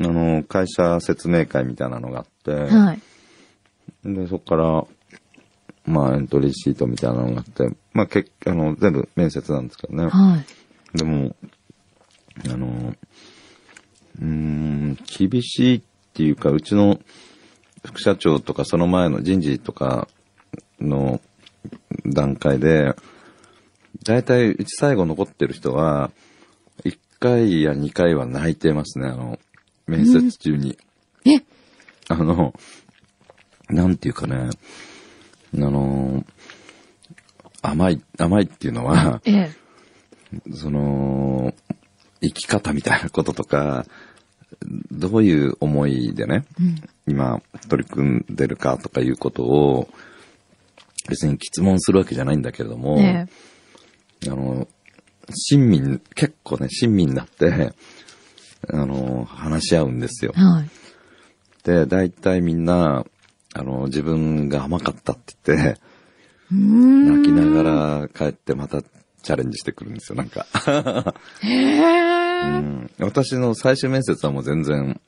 [0.00, 3.00] あの、会社説明会みたいなのがあって、はい。
[4.04, 4.86] で、そこから、
[5.86, 10.08] まあ、エントリーシートみたいなのがあって、まあ、けあの、全部面接なんですけどね。
[10.08, 10.38] は
[10.94, 10.98] い。
[10.98, 11.36] でも、
[12.52, 12.94] あの、
[14.20, 15.82] うーん、厳しいっ
[16.14, 17.00] ていうか、うちの
[17.84, 20.08] 副社長とかその前の人事とか
[20.80, 21.20] の
[22.04, 22.94] 段階で、
[24.04, 26.10] だいたいうち最後残ってる人は、
[26.84, 29.38] 1回や2回は泣いてますね、あの、
[29.86, 30.78] 面接中に。
[31.24, 31.42] え？
[32.08, 32.54] あの、
[33.68, 34.50] なんていうかね、
[35.54, 36.24] あの、
[37.62, 39.50] 甘い、甘いっていうのは、ええ。
[40.52, 41.52] その、
[42.20, 43.86] 生き方みたいなこととか、
[44.90, 46.44] どういう思いでね、
[47.06, 49.88] 今取り組んでるかとかいうことを、
[51.08, 53.26] 別に質問するわけじゃないんだけれども、え
[54.26, 54.66] あの、
[55.34, 57.72] 親身、結構ね、親身になって、
[58.72, 60.40] あの、話し合うんですよえ。。
[60.40, 60.68] はい。
[61.64, 63.04] で、大体みんな、
[63.54, 65.80] あの、自分が甘かったって言って、
[66.52, 67.22] うーん。
[67.22, 67.62] 泣きなが
[68.02, 70.46] ら帰ってまたチャレンジしてくるんですよ、なんか。
[71.42, 72.15] へえ。
[72.42, 72.90] うん。
[72.98, 75.00] 私の最終面接はもう全然、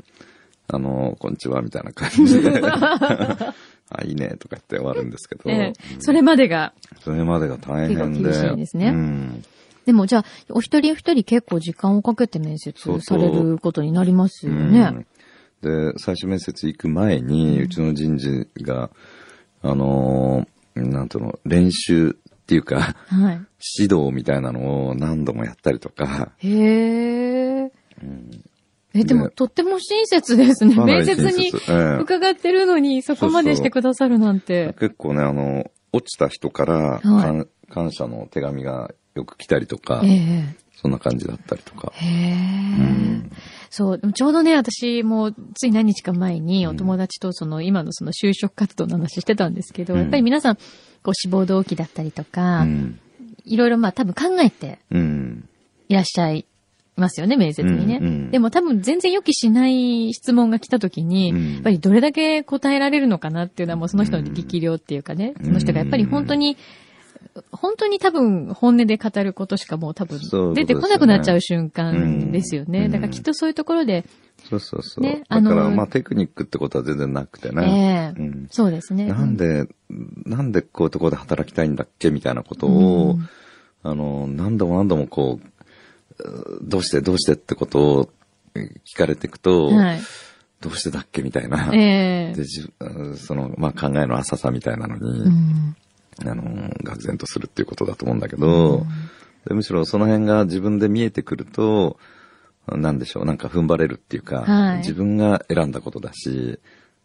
[0.69, 2.61] あの、こんにちは、みたいな感じで、
[3.91, 5.73] あ、いいね、とか言って終わるんですけど、ええ。
[5.99, 6.75] それまでが。
[7.01, 8.23] それまでが大変で。
[8.23, 8.88] 厳しいですね。
[8.88, 9.45] うん。
[9.87, 15.07] でもじゃあ、お一人お一人結構時間をかけて面接されることになりますよね。
[15.62, 15.93] うん。
[15.93, 18.91] で、最終面接行く前に、うちの人事が、
[19.62, 20.49] あのー
[20.87, 22.17] なんとの、練習
[22.48, 23.40] っていうか、はい。
[23.78, 27.72] 指導みたいなのを何度もやったりとか、へえ。
[28.94, 30.74] え、でも、ねとっても親切ですね。
[30.74, 31.52] 面接に
[32.00, 34.74] 伺ってるのに、そこまでしてくださるなんて。
[34.80, 40.56] 結構ね、あの、落ちた人から、はい感感謝の手紙がよく来たりとか、ええ。
[40.80, 41.92] そんな感じだったりとか。
[41.96, 42.34] へえ。
[43.68, 50.58] そう、でもちょうどね、私もつい何日か前にお友達とその今のその就職活動の話してたんですけど、うんやっぱり皆さん、
[51.02, 53.00] こう志望動機だったりとか、うん。
[53.44, 55.48] いろいろまあ多分考えてうん。
[55.88, 56.44] いらっしゃい
[56.98, 57.98] ますよね、面接にね。
[58.00, 66.56] うんうんでも多分全然予期しない質問が来た時に、うんやっぱりどれだけ答えられるのかなっていうのはもうその人の力量っていうかね、うんその人がやっぱり本当に、
[67.53, 70.20] 本当に多分本音で語ることしかもう多分
[70.55, 72.87] 出てこなくなっちゃう瞬間ですよね。
[72.87, 74.05] うんだからきっとそういうところで、
[74.48, 75.05] そうそうそう。
[75.05, 78.14] ねだから、まあテクニックってことは全然なくてね。
[78.16, 79.07] ええうんそうですね。
[79.07, 79.68] なんで、
[80.27, 83.29] なんでこういうところで働きたいんだっけみたいなことを、うん
[83.83, 88.09] あの、何度も何度もこう、うどうしてどうしてってことを
[88.55, 90.01] 聞かれていくと、はい。
[90.61, 91.70] どうしてだっけみたいな。
[91.72, 92.44] ええで、
[93.16, 95.77] その、まあ、考えの浅さみたいなのに、うん
[96.24, 96.42] あの、
[96.85, 98.87] 愕然とするっていうことだと思うんだけど、
[99.46, 101.98] でむしろその辺が自分で見えてくると、
[102.66, 104.78] なんでしょう、なんか踏ん張れるっていうか、はい。
[104.78, 106.59] 自分が選んだことだし、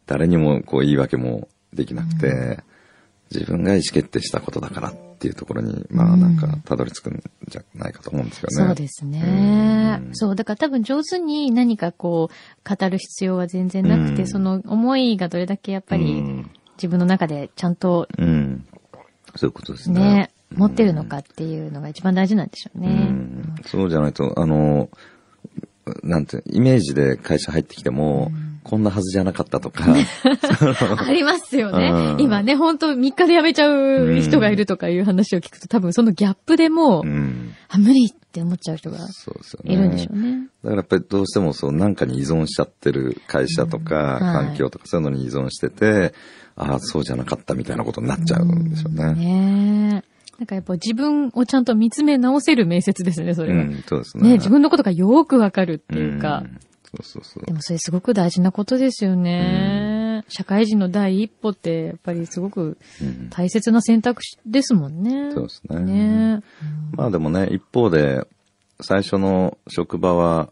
[0.06, 2.60] 誰にもこう言い訳もできなくて、
[3.32, 8.68] 自分が意思決定したことだからっていうところに、まあなんかたどり着くんじゃないかと思うんですよね。
[8.68, 10.02] そうですね。
[10.06, 10.16] うん。
[10.16, 14.28] そう、だから多分上手に何かこう、語る必要は全然なくて、うん。
[14.28, 16.52] その思いがどれだけやっぱりうん。
[16.76, 18.66] 自分の中でちゃんとうん。
[19.36, 20.02] そういうことですね。
[20.02, 22.88] ね、持ってるのかっていうのが一番大事なんでしょううね。
[22.90, 24.90] んそうじゃないと、あの、
[26.04, 28.32] なんて、イメージで会社入ってきても、
[28.64, 29.84] こんなはずじゃなかったとか、
[31.06, 32.16] ありますよねう。
[32.18, 39.74] ん今ね、本当3日で辞めちゃう人がいるとかいう話を聞くと多分そのギャップでもう、うん、あ、無理って思っちゃう人がそうですよね。
[39.74, 40.48] いるんでしょうね。
[40.64, 46.14] だからやっぱりどうしてもそう、なんかに依存しちゃってる会社とか、環境とかそういうのに依存してて、
[46.56, 49.14] ああ、そうじゃなかったみたいなことになっちゃうんでしょうね。
[49.14, 50.14] ねえ。
[50.40, 53.64] なんかやっぱ自分をちゃんと見つめ直せる面接ですね、それは。
[53.64, 54.30] うん、そうですね。
[54.30, 56.40] ね自分のことがよーくわかるっていうか。
[56.40, 57.54] んそうそうそうで。
[57.54, 60.24] もそれすごく大事なことですよね。
[60.30, 65.32] 社会人の第一歩って、やっぱりすごくうん大切な選択肢ですもんね。
[65.34, 65.80] そうですね。
[65.80, 66.44] ね
[66.94, 68.28] まあでもね、一方で、
[68.82, 70.50] 最初の職場は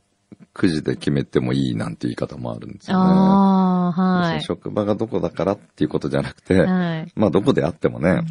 [0.53, 3.03] 9時で決めてもいいなんて言い方もあるんですよね。
[3.03, 4.41] ああ、はい。
[4.41, 7.11] 職場がどこだからっていうことじゃなくて、はい。
[7.15, 8.21] まあどこであってもね、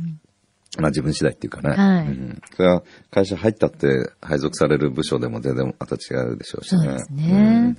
[0.78, 6.82] まあ自分次第っていうかね、はいうんそれは会社入ったって配属される部署でも全然また違うでしょうしね。
[6.82, 7.76] そうですうんね。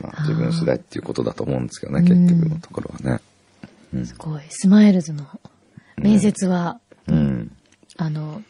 [0.00, 3.20] まあ、自分次第っていうことだと思うんですけどね、結局のところはね。
[3.94, 4.42] うんすごい。
[4.48, 5.26] スマイルズの
[5.96, 7.52] 面接は、うん。
[7.98, 8.42] あの、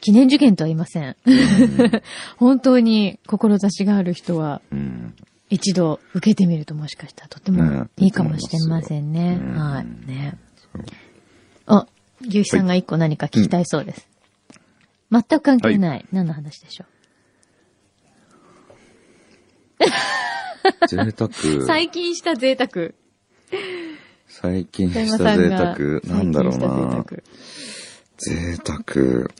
[0.00, 1.16] 記念受験とは言いません。
[2.38, 5.14] 本当に志がある人は、うん。
[5.50, 9.40] 一度受けてみるともしかしたらとてもねいいかもしれませんね。
[9.42, 10.06] うんはい。
[10.06, 10.38] ね。
[11.66, 11.88] あ、
[12.20, 14.08] 牛肥さんが一個何か聞きたいそうです。
[15.10, 16.06] 全く関係ない。
[16.12, 16.84] 何の話でしょ
[20.86, 21.30] 贅沢。
[21.30, 21.62] う。
[21.66, 22.90] 最近した贅沢。
[24.28, 25.76] 最近した贅沢。
[26.04, 27.04] なんだろうな。
[28.18, 29.30] 贅沢。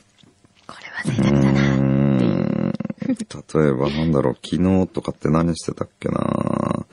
[1.05, 1.29] 贅沢。
[1.31, 1.75] これは贅沢だな。
[1.75, 2.73] うーん
[3.53, 6.85] 例えばなんだろう、昨日とかって何してたっけな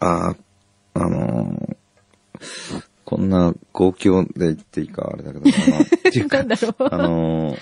[0.00, 0.34] あ、
[0.94, 1.76] あのー
[3.04, 5.50] こんな公共で言っていいかあれだけどな。
[5.50, 7.58] っていうかなんだろうあのー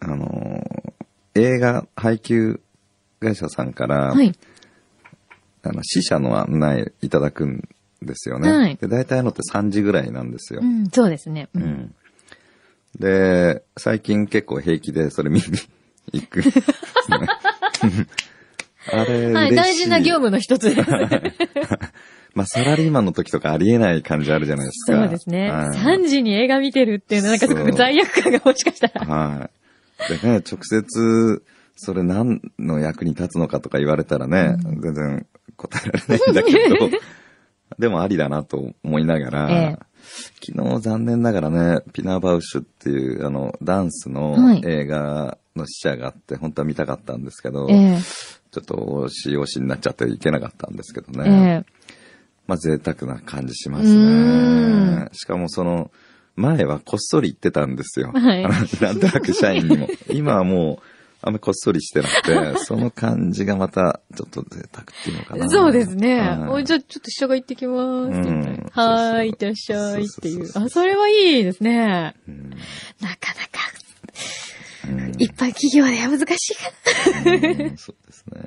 [0.00, 0.92] あのー
[1.34, 2.60] 映画配給
[3.20, 4.32] 会社さんから、はい。
[5.62, 7.68] あの、死者の案内いただくん
[8.02, 8.50] ですよね。
[8.50, 10.60] はいで、大体のって3時ぐらいなんですよ。
[10.62, 11.48] うん、そうですね。
[11.54, 11.94] ううんん。
[12.98, 15.44] で、最近結構平気でそれ見に
[16.12, 16.44] 行くね。
[18.92, 20.90] あれ、はい、大事な業務の一つです。
[22.32, 25.02] まあ、サラリーマンの時とかありえない感じあるじゃないですか。
[25.02, 25.50] そうですね。
[25.50, 29.06] はい3時に映画見てるっていうのはなんかすごく罪悪感がもしかしたら。
[29.06, 29.50] は
[30.08, 30.20] い。
[30.20, 31.42] でね、直接、
[31.76, 35.26] それ何の役に立つのかとか言われたらね、全然
[35.56, 36.98] 答えられないんだけど、
[37.78, 39.89] でもありだなと思いながら、ええ
[40.44, 47.98] 昨日残念ながらね、ピナーバウシュっていう、あの、ダンスのはい映画の試写があって、本当は見たかったんですけど、ええ
[48.50, 51.64] ちょっと惜しい惜しになっちゃっていけなかったんですけどえね。
[51.68, 51.72] え
[52.48, 55.08] まあ贅沢な感じしますね。
[55.12, 55.92] しかもその、
[56.34, 58.10] 前はこっそり言ってたんですよ。
[58.12, 58.42] はい
[58.80, 59.88] なんとなく社員にも。
[60.08, 65.50] 今はもう、あんまりこっそりしてなくて、 その感じがまた、ちょっと贅沢っていうのかな。
[65.50, 66.20] そうですね。
[66.20, 68.10] はいおじゃあちょっと下が行ってきます。
[68.72, 70.50] はーい、いってらっしゃいっていう。
[70.54, 72.14] あ、それはいいですね。
[72.28, 72.50] うん
[73.00, 73.70] なかなか、
[74.88, 76.70] うん一般企業では難しいか
[77.30, 78.40] うんそうですね。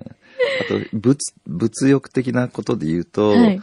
[0.61, 3.41] あと、物、物欲的なことで言うと、な。
[3.41, 3.61] はい。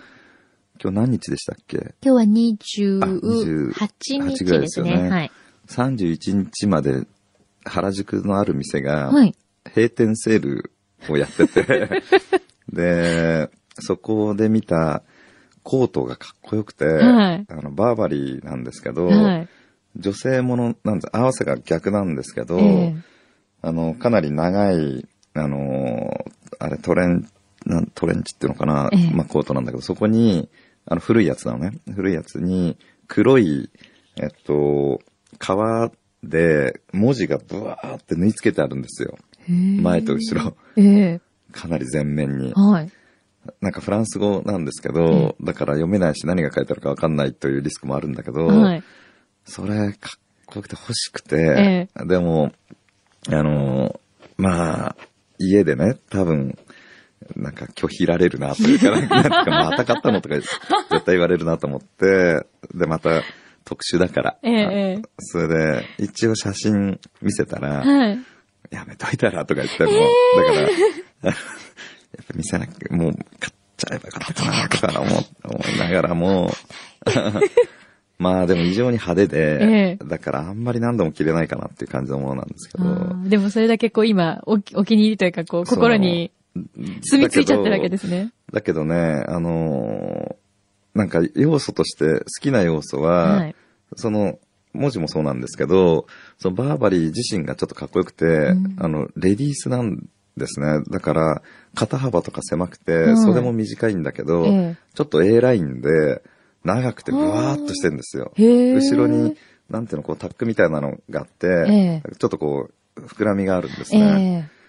[0.82, 1.76] 今日何日でしたっけ？
[1.76, 4.58] 今日はあ28 28日でね。
[4.60, 5.30] ですすよねはい。
[5.68, 7.06] 31日まで
[7.64, 9.34] 原宿のある店がはい。
[9.74, 10.72] 閉店セール
[11.08, 12.02] をやってて、
[12.72, 15.02] で、そこで見た
[15.62, 19.48] コートがかっこよくて、はいあの、バーバリーなんですけど、はい。
[19.96, 22.96] 女性ものなんです、合わせが逆なんですけど、ええ
[23.62, 26.24] あの、かなり長い、あの、
[26.58, 27.28] あれトレン、
[27.66, 30.48] なんトレンチっていうのかな、ええまあコートなんだけど、そこに、
[30.86, 31.72] あの古いやつなのね。
[31.94, 33.68] 古いやつに、黒い、
[34.16, 35.00] えっと、
[35.38, 35.90] 革
[36.22, 39.18] で文字がブワーって縫い付けてあるんですよ。
[39.48, 40.56] 前と後ろ。
[40.76, 41.20] ええ
[41.52, 42.52] かなり前面に。
[42.54, 42.90] はい。
[43.60, 48.82] なんかフランス語なんですけど、だから読めないし何が書いてあるかわかんないというリスクもあるんだけど、はい。
[49.44, 52.52] それかっこよくて欲しくて、でも、
[53.28, 53.98] あの、
[54.36, 54.96] まあ、
[55.38, 56.58] 家でね、多分、
[57.36, 60.48] なんか拒否られるなというか、なんかなんかまた買ったのとか絶
[60.90, 63.22] 対言われるなと思って、で、また
[63.64, 64.38] 特殊だから。
[64.42, 68.18] ええええそれで、一応写真見せたら、はい。
[68.70, 70.60] やめといたらとか言っても、だから、
[71.22, 71.34] やっ
[72.26, 76.50] ぱ見せなくもう買っちゃえばよかったかなとか思思いながらも、
[78.18, 82.90] まあでも異常に派手で、えだからあんまり何度も着れないかなっていう感じのものなんですけあど。
[82.90, 86.30] ーでもそれだけこう今お気、お気に入りというかこう心に
[87.02, 88.30] 住み着いちゃってるわけですね。
[88.52, 90.49] だけどね、あのー
[90.94, 93.54] なんか要素として好きな要素は、はい。
[93.96, 94.38] その
[94.72, 96.06] 文字もそうなんですけど、
[96.38, 98.76] そのバーバリー自身がちょっとかっこよくて、ん。
[98.78, 100.80] あの、レディースなんですね。
[100.90, 101.42] だから、
[101.74, 103.16] 肩幅とか狭くて、はい。
[103.16, 104.76] 袖も短いんだけど、ええ。
[104.94, 106.22] ちょっと A ラインで、
[106.64, 108.32] 長くてブワーっとしてるんですよ。
[108.36, 109.36] 後ろに、
[109.70, 114.50] なんていうの、こう、タックみたいなのがあって、えちょっとこう、膨らみがあるんですえね。
[114.50, 114.60] え。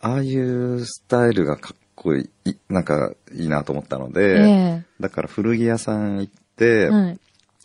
[0.00, 7.18] ああいうスタイルがかっこいい、なんかいいなと思ったのえで、えだから古着屋さん行って、はい。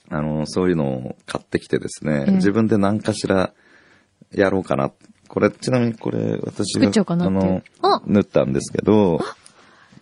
[0.10, 3.54] あの、そういうのを買ってきてですね、ええ自分で何かしら
[4.32, 4.92] やろうかな。
[5.28, 9.20] これ、ちなみにこれ、私があのあ、縫ったんですけど、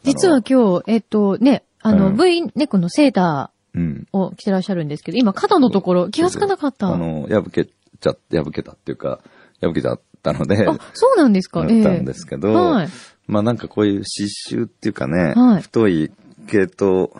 [0.04, 4.08] 実は今日、えっとね、あの、うん V ネックのセータうん。
[4.12, 6.88] ーを着てらっしゃるんですけど、今肩のところ気がつかなかった。
[6.88, 9.20] あの、破けちゃ、破けたっていうか、
[9.62, 12.90] 破けちゃったので、あ、そうなんですか 縫ったんですけど、はい。
[13.28, 15.62] まあなんかこういう刺繍っていうかね、はい。
[15.62, 16.12] 太い
[16.48, 17.14] 毛糸、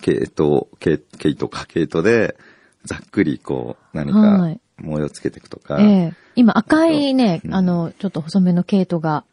[0.00, 2.36] 毛糸、毛毛糸か毛糸で、
[2.84, 4.60] ざっくりこう、何かはい。
[4.78, 6.12] 模様つけていくとか、ええ。
[6.36, 7.54] 今赤いね、うん。
[7.54, 9.24] あの、ちょっと細めの毛糸が。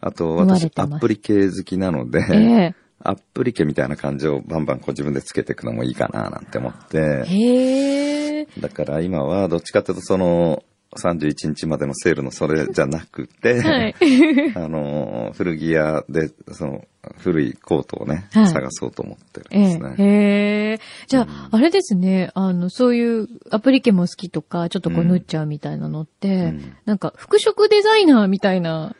[0.00, 2.74] あと私アップリ系好きなので、ええ。
[3.02, 8.46] アップリケみたいな感じをバンバンこう自分でつけていくのもいいかななんて思って、へえ。
[8.58, 10.62] だから今はどっちかっていうとその
[10.94, 13.94] 31日までのセールのそれじゃなくて、はい。
[14.54, 16.84] あの、古着屋で、その、
[17.18, 19.94] 古いコートをね、はい探そうと思ってるんえですね。
[19.98, 20.02] え。
[20.02, 20.80] へえ。
[21.06, 22.30] じゃあ、あれですね。
[22.34, 28.96] あの、そういうアプリケも好きとか、ちょっとこううん縫っちゃうみたいなのって、うんなんか、服飾デザイナーみたいな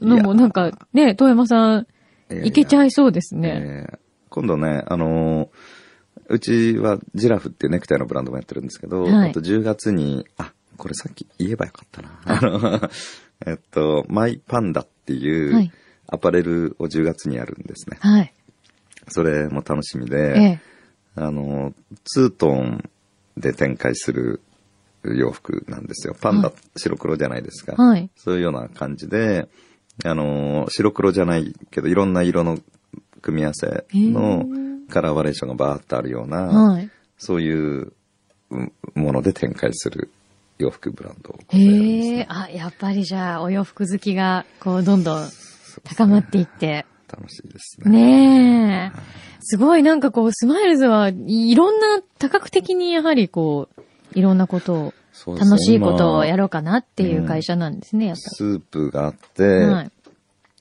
[0.00, 1.86] のも、なんか、ね、遠山さん、
[2.44, 3.86] いけちゃいいそうですね。
[3.90, 3.98] えー
[4.30, 5.48] 今度ね、あのー
[6.28, 10.52] うちはジラフっていうネクタイのブランドもやってるんですけど、はいあと10月に、あ、
[10.84, 12.10] これさっき言えばよかったな。
[12.26, 12.90] あの、
[13.46, 15.72] えっと、マイパンダっていうはい
[16.08, 17.96] アパレルを10月にやるんですね。
[18.00, 18.34] はい。
[19.08, 20.60] それも楽しみえで、え。
[21.16, 21.72] あの、
[22.04, 22.90] ツートン
[23.38, 24.42] で展開する
[25.02, 26.14] 洋服なんですよ。
[26.20, 27.82] パンダ、はい白黒じゃないですか。
[27.82, 28.10] はい。
[28.16, 29.48] そういうような感じで、
[30.04, 32.58] あの、白黒じゃないけど、いろんな色の
[33.22, 34.44] 組み合わせの
[34.90, 36.90] カラーバリエーションがバーッとあるような、はい。
[37.16, 37.94] そういう
[38.50, 40.10] うんもので展開する
[40.58, 42.26] 洋服ブランドをねへえ。
[42.28, 45.28] あ、やっぱりじゃあ、お洋服好きが、こう、どんどん
[45.82, 46.86] 高まっていって。
[47.10, 47.90] 楽しいですね。
[47.90, 49.00] ねえ。
[49.40, 53.82] すごいなんかこう、スマイルズはいろんな多角的にやはりこう、
[54.18, 54.94] いろんなことを、
[55.26, 59.64] 楽しいことをや今ろうかなっていう会社なんですね、やっスープがあって、ぱり。
[59.66, 59.90] はい。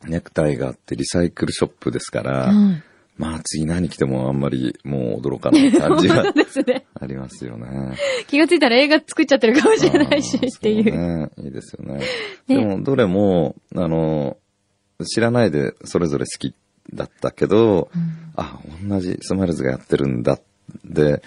[0.06, 2.84] ネクタイがあって、リサイクルショップですから、はい
[3.18, 6.86] まあ次何来てもあんまりもう驚かない感じがね。
[6.99, 7.95] ありますよね。
[8.28, 10.86] 気がついたら映画作っちゃってるかもしれないし、っていう。
[10.86, 11.30] ね。
[11.38, 11.99] いいですよね。
[11.99, 12.05] ね
[12.47, 14.38] でも、どれも、あの、
[15.05, 16.55] 知らないでそれぞれ好き
[16.93, 17.89] だったけど、
[18.36, 20.39] あ、同じスマイルズがやってるんだ。
[20.84, 21.22] で、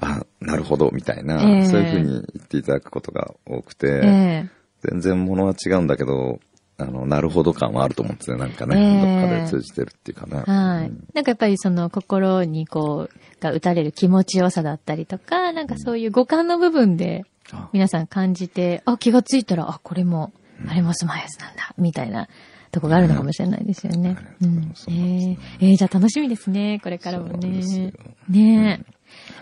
[0.00, 6.40] あ、なるほど、みたいな、ええそういうふうに言っていただくことが多くて、ええ全然ものは違うんだけど、
[6.76, 8.36] あの、なるほど感はあると思うんですよ。
[8.36, 10.42] なんかね、ええどっかで通じてるっていうかね。
[10.44, 11.08] はいうん。
[11.14, 20.32] なんかやっぱりその心にこう、が打たれる気持ちよさだったりとか、なんかそういう五感の部分であ皆さん感じて、あ、気がついたら、あ、これも、
[20.68, 22.28] あれもスマイルズなんだ、みたいな
[22.70, 24.16] とこがあるのかもしれないですよね。
[24.42, 24.72] うん。
[24.88, 27.92] ええええじゃあ楽しみですね、これからもね。
[28.28, 28.94] ねえ。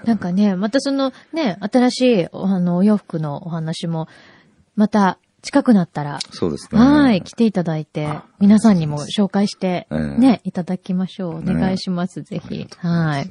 [0.04, 4.08] なんかね、またそのね、新しいおあのお洋服のお話も、
[4.74, 6.80] また近くなったら、そうですね。
[6.80, 11.36] はい、来ていただいて、皆さんにも紹介して、ええね、いただきましょう。
[11.36, 12.66] おね願いします、ぜひ。
[12.78, 13.30] はい。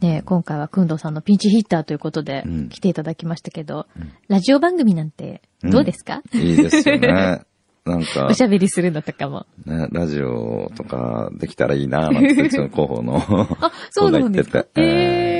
[0.00, 3.86] ね、今回はくんどうさんのピンチヒッターということでうん来ていただきましたけど、
[4.28, 7.42] ラジオ番組なんてどうですか、いいですよね。
[7.86, 9.46] なんかお、しゃべりするのとかも。
[9.64, 13.16] ね、ラジオとかできたらいいな、なんてうちの広報の。
[13.62, 14.66] あ、そうなんですか？
[14.74, 15.37] え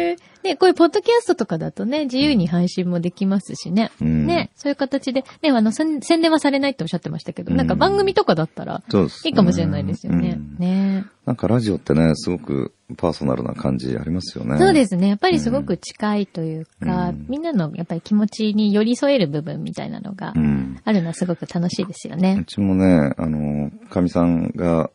[0.49, 3.91] ね、こういうポッドキャストとかだとね、自由に配信もできますしね。
[4.01, 8.83] うんね、そういう形で、ね、あの、宣宣伝はされないっておっしゃってましたけど、なんか番組とかだったら、
[9.25, 10.39] いいかもしれないですよね。
[10.39, 11.07] うんね。
[11.27, 14.59] なんかラジオってね、すごくパーソナルな感じありますよね。
[14.59, 15.09] そうですね。
[15.09, 20.81] やっぱりすごく近いというか、うんみんなのやっぱり気持ちに寄り添える部分みたいなのがうん。
[20.85, 22.45] あるのはすごく楽しいですようね。
[22.47, 24.91] ちもね、あの、かみさんが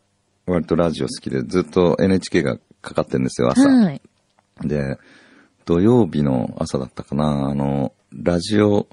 [0.46, 3.68] 割とラジオ好きで、ずっと NHK がかかってるんですよ、朝。
[3.68, 4.00] はい。
[4.62, 4.98] で、
[5.64, 8.86] 土曜日の朝だったかな、あの、ラジオ、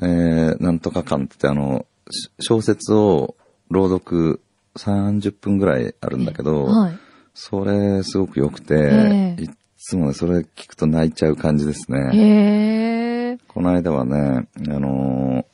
[0.00, 3.36] えー、なんとか館ってあの、し小説を
[3.70, 4.40] 朗読
[4.76, 6.98] 30分ぐらいあるんだけど、はい。
[7.34, 12.10] それすごく良くて、ええいっつもね、それ聞くと泣いちゃう感じですね。
[12.16, 13.38] へえ。
[13.48, 15.44] この間はね、あのー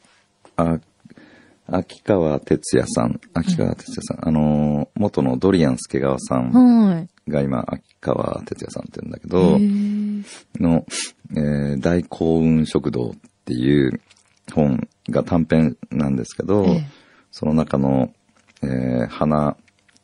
[0.57, 0.79] あ、
[1.67, 7.31] 秋川哲也さん、秋川哲也さん、あのー元のドリアン助川さんはい。
[7.31, 10.00] が今、秋川哲也さんって言うんだけへど、ー
[10.61, 10.85] の、
[11.33, 13.13] えー大幸運食堂っ
[13.45, 14.01] ていう
[14.53, 16.87] 本が短編なんですけど、ええ
[17.33, 18.13] その中の、
[18.63, 19.57] えー花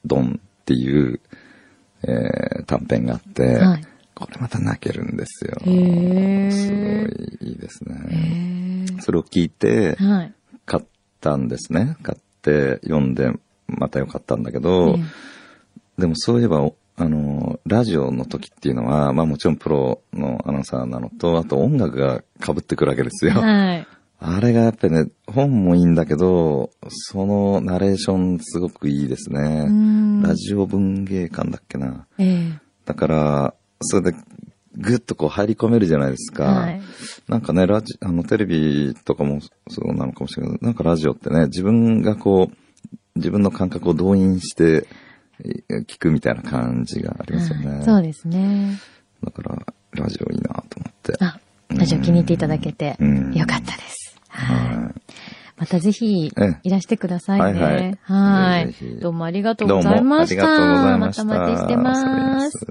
[0.04, 1.20] 丼っていう、
[2.02, 3.84] えー短編があって、はい
[4.14, 5.58] これまた泣けるんですよ。
[5.60, 7.96] へーすごいいいですね。
[8.10, 9.00] へえ。
[9.02, 10.32] それを聞いて、はい。
[10.64, 10.84] 買っ
[11.20, 11.98] たんですね。
[12.02, 13.30] 買って読んで、
[13.66, 15.02] またよかったんだけど、え
[16.00, 23.40] でもそういえば、おあの、ラジオの時っていうのは、まあもちろんプロのアナウンサーなのと、あと音楽が被ってくるわけですえよ。
[23.40, 23.86] はい。
[24.18, 29.64] あれがやっぱりね、本もいいんだけど、そのナレーションすごくいいですうね。
[29.66, 32.06] んラジオ文芸館だっけな。
[32.16, 32.60] ええ。
[32.86, 34.18] だから、それで、
[34.78, 36.44] ぐっとこう入り込めるじゃないですか。
[36.44, 36.80] はい。
[37.28, 42.56] なんかね、ラジ、あの、テレビとかもそうなのかもしれないけど、なんかラジオってね、自分がこう、
[43.16, 45.05] 自分の感覚を動員して、え
[45.42, 47.68] 聞くみたいな感じがありますよね。
[47.68, 48.78] はい、そうですね。
[49.24, 49.56] だから、
[49.92, 51.14] ラジオいいなと思って。
[51.20, 52.96] あ、ラジオ気に入っていただけて、
[53.34, 54.18] よかったです。
[54.28, 55.00] はい。
[55.58, 57.98] またぜひ、いらしてくださいね。
[58.02, 60.42] はい、はいどうもありがとうございました。
[60.42, 61.24] ありがとうございました。
[61.24, 62.66] また待ちしてます。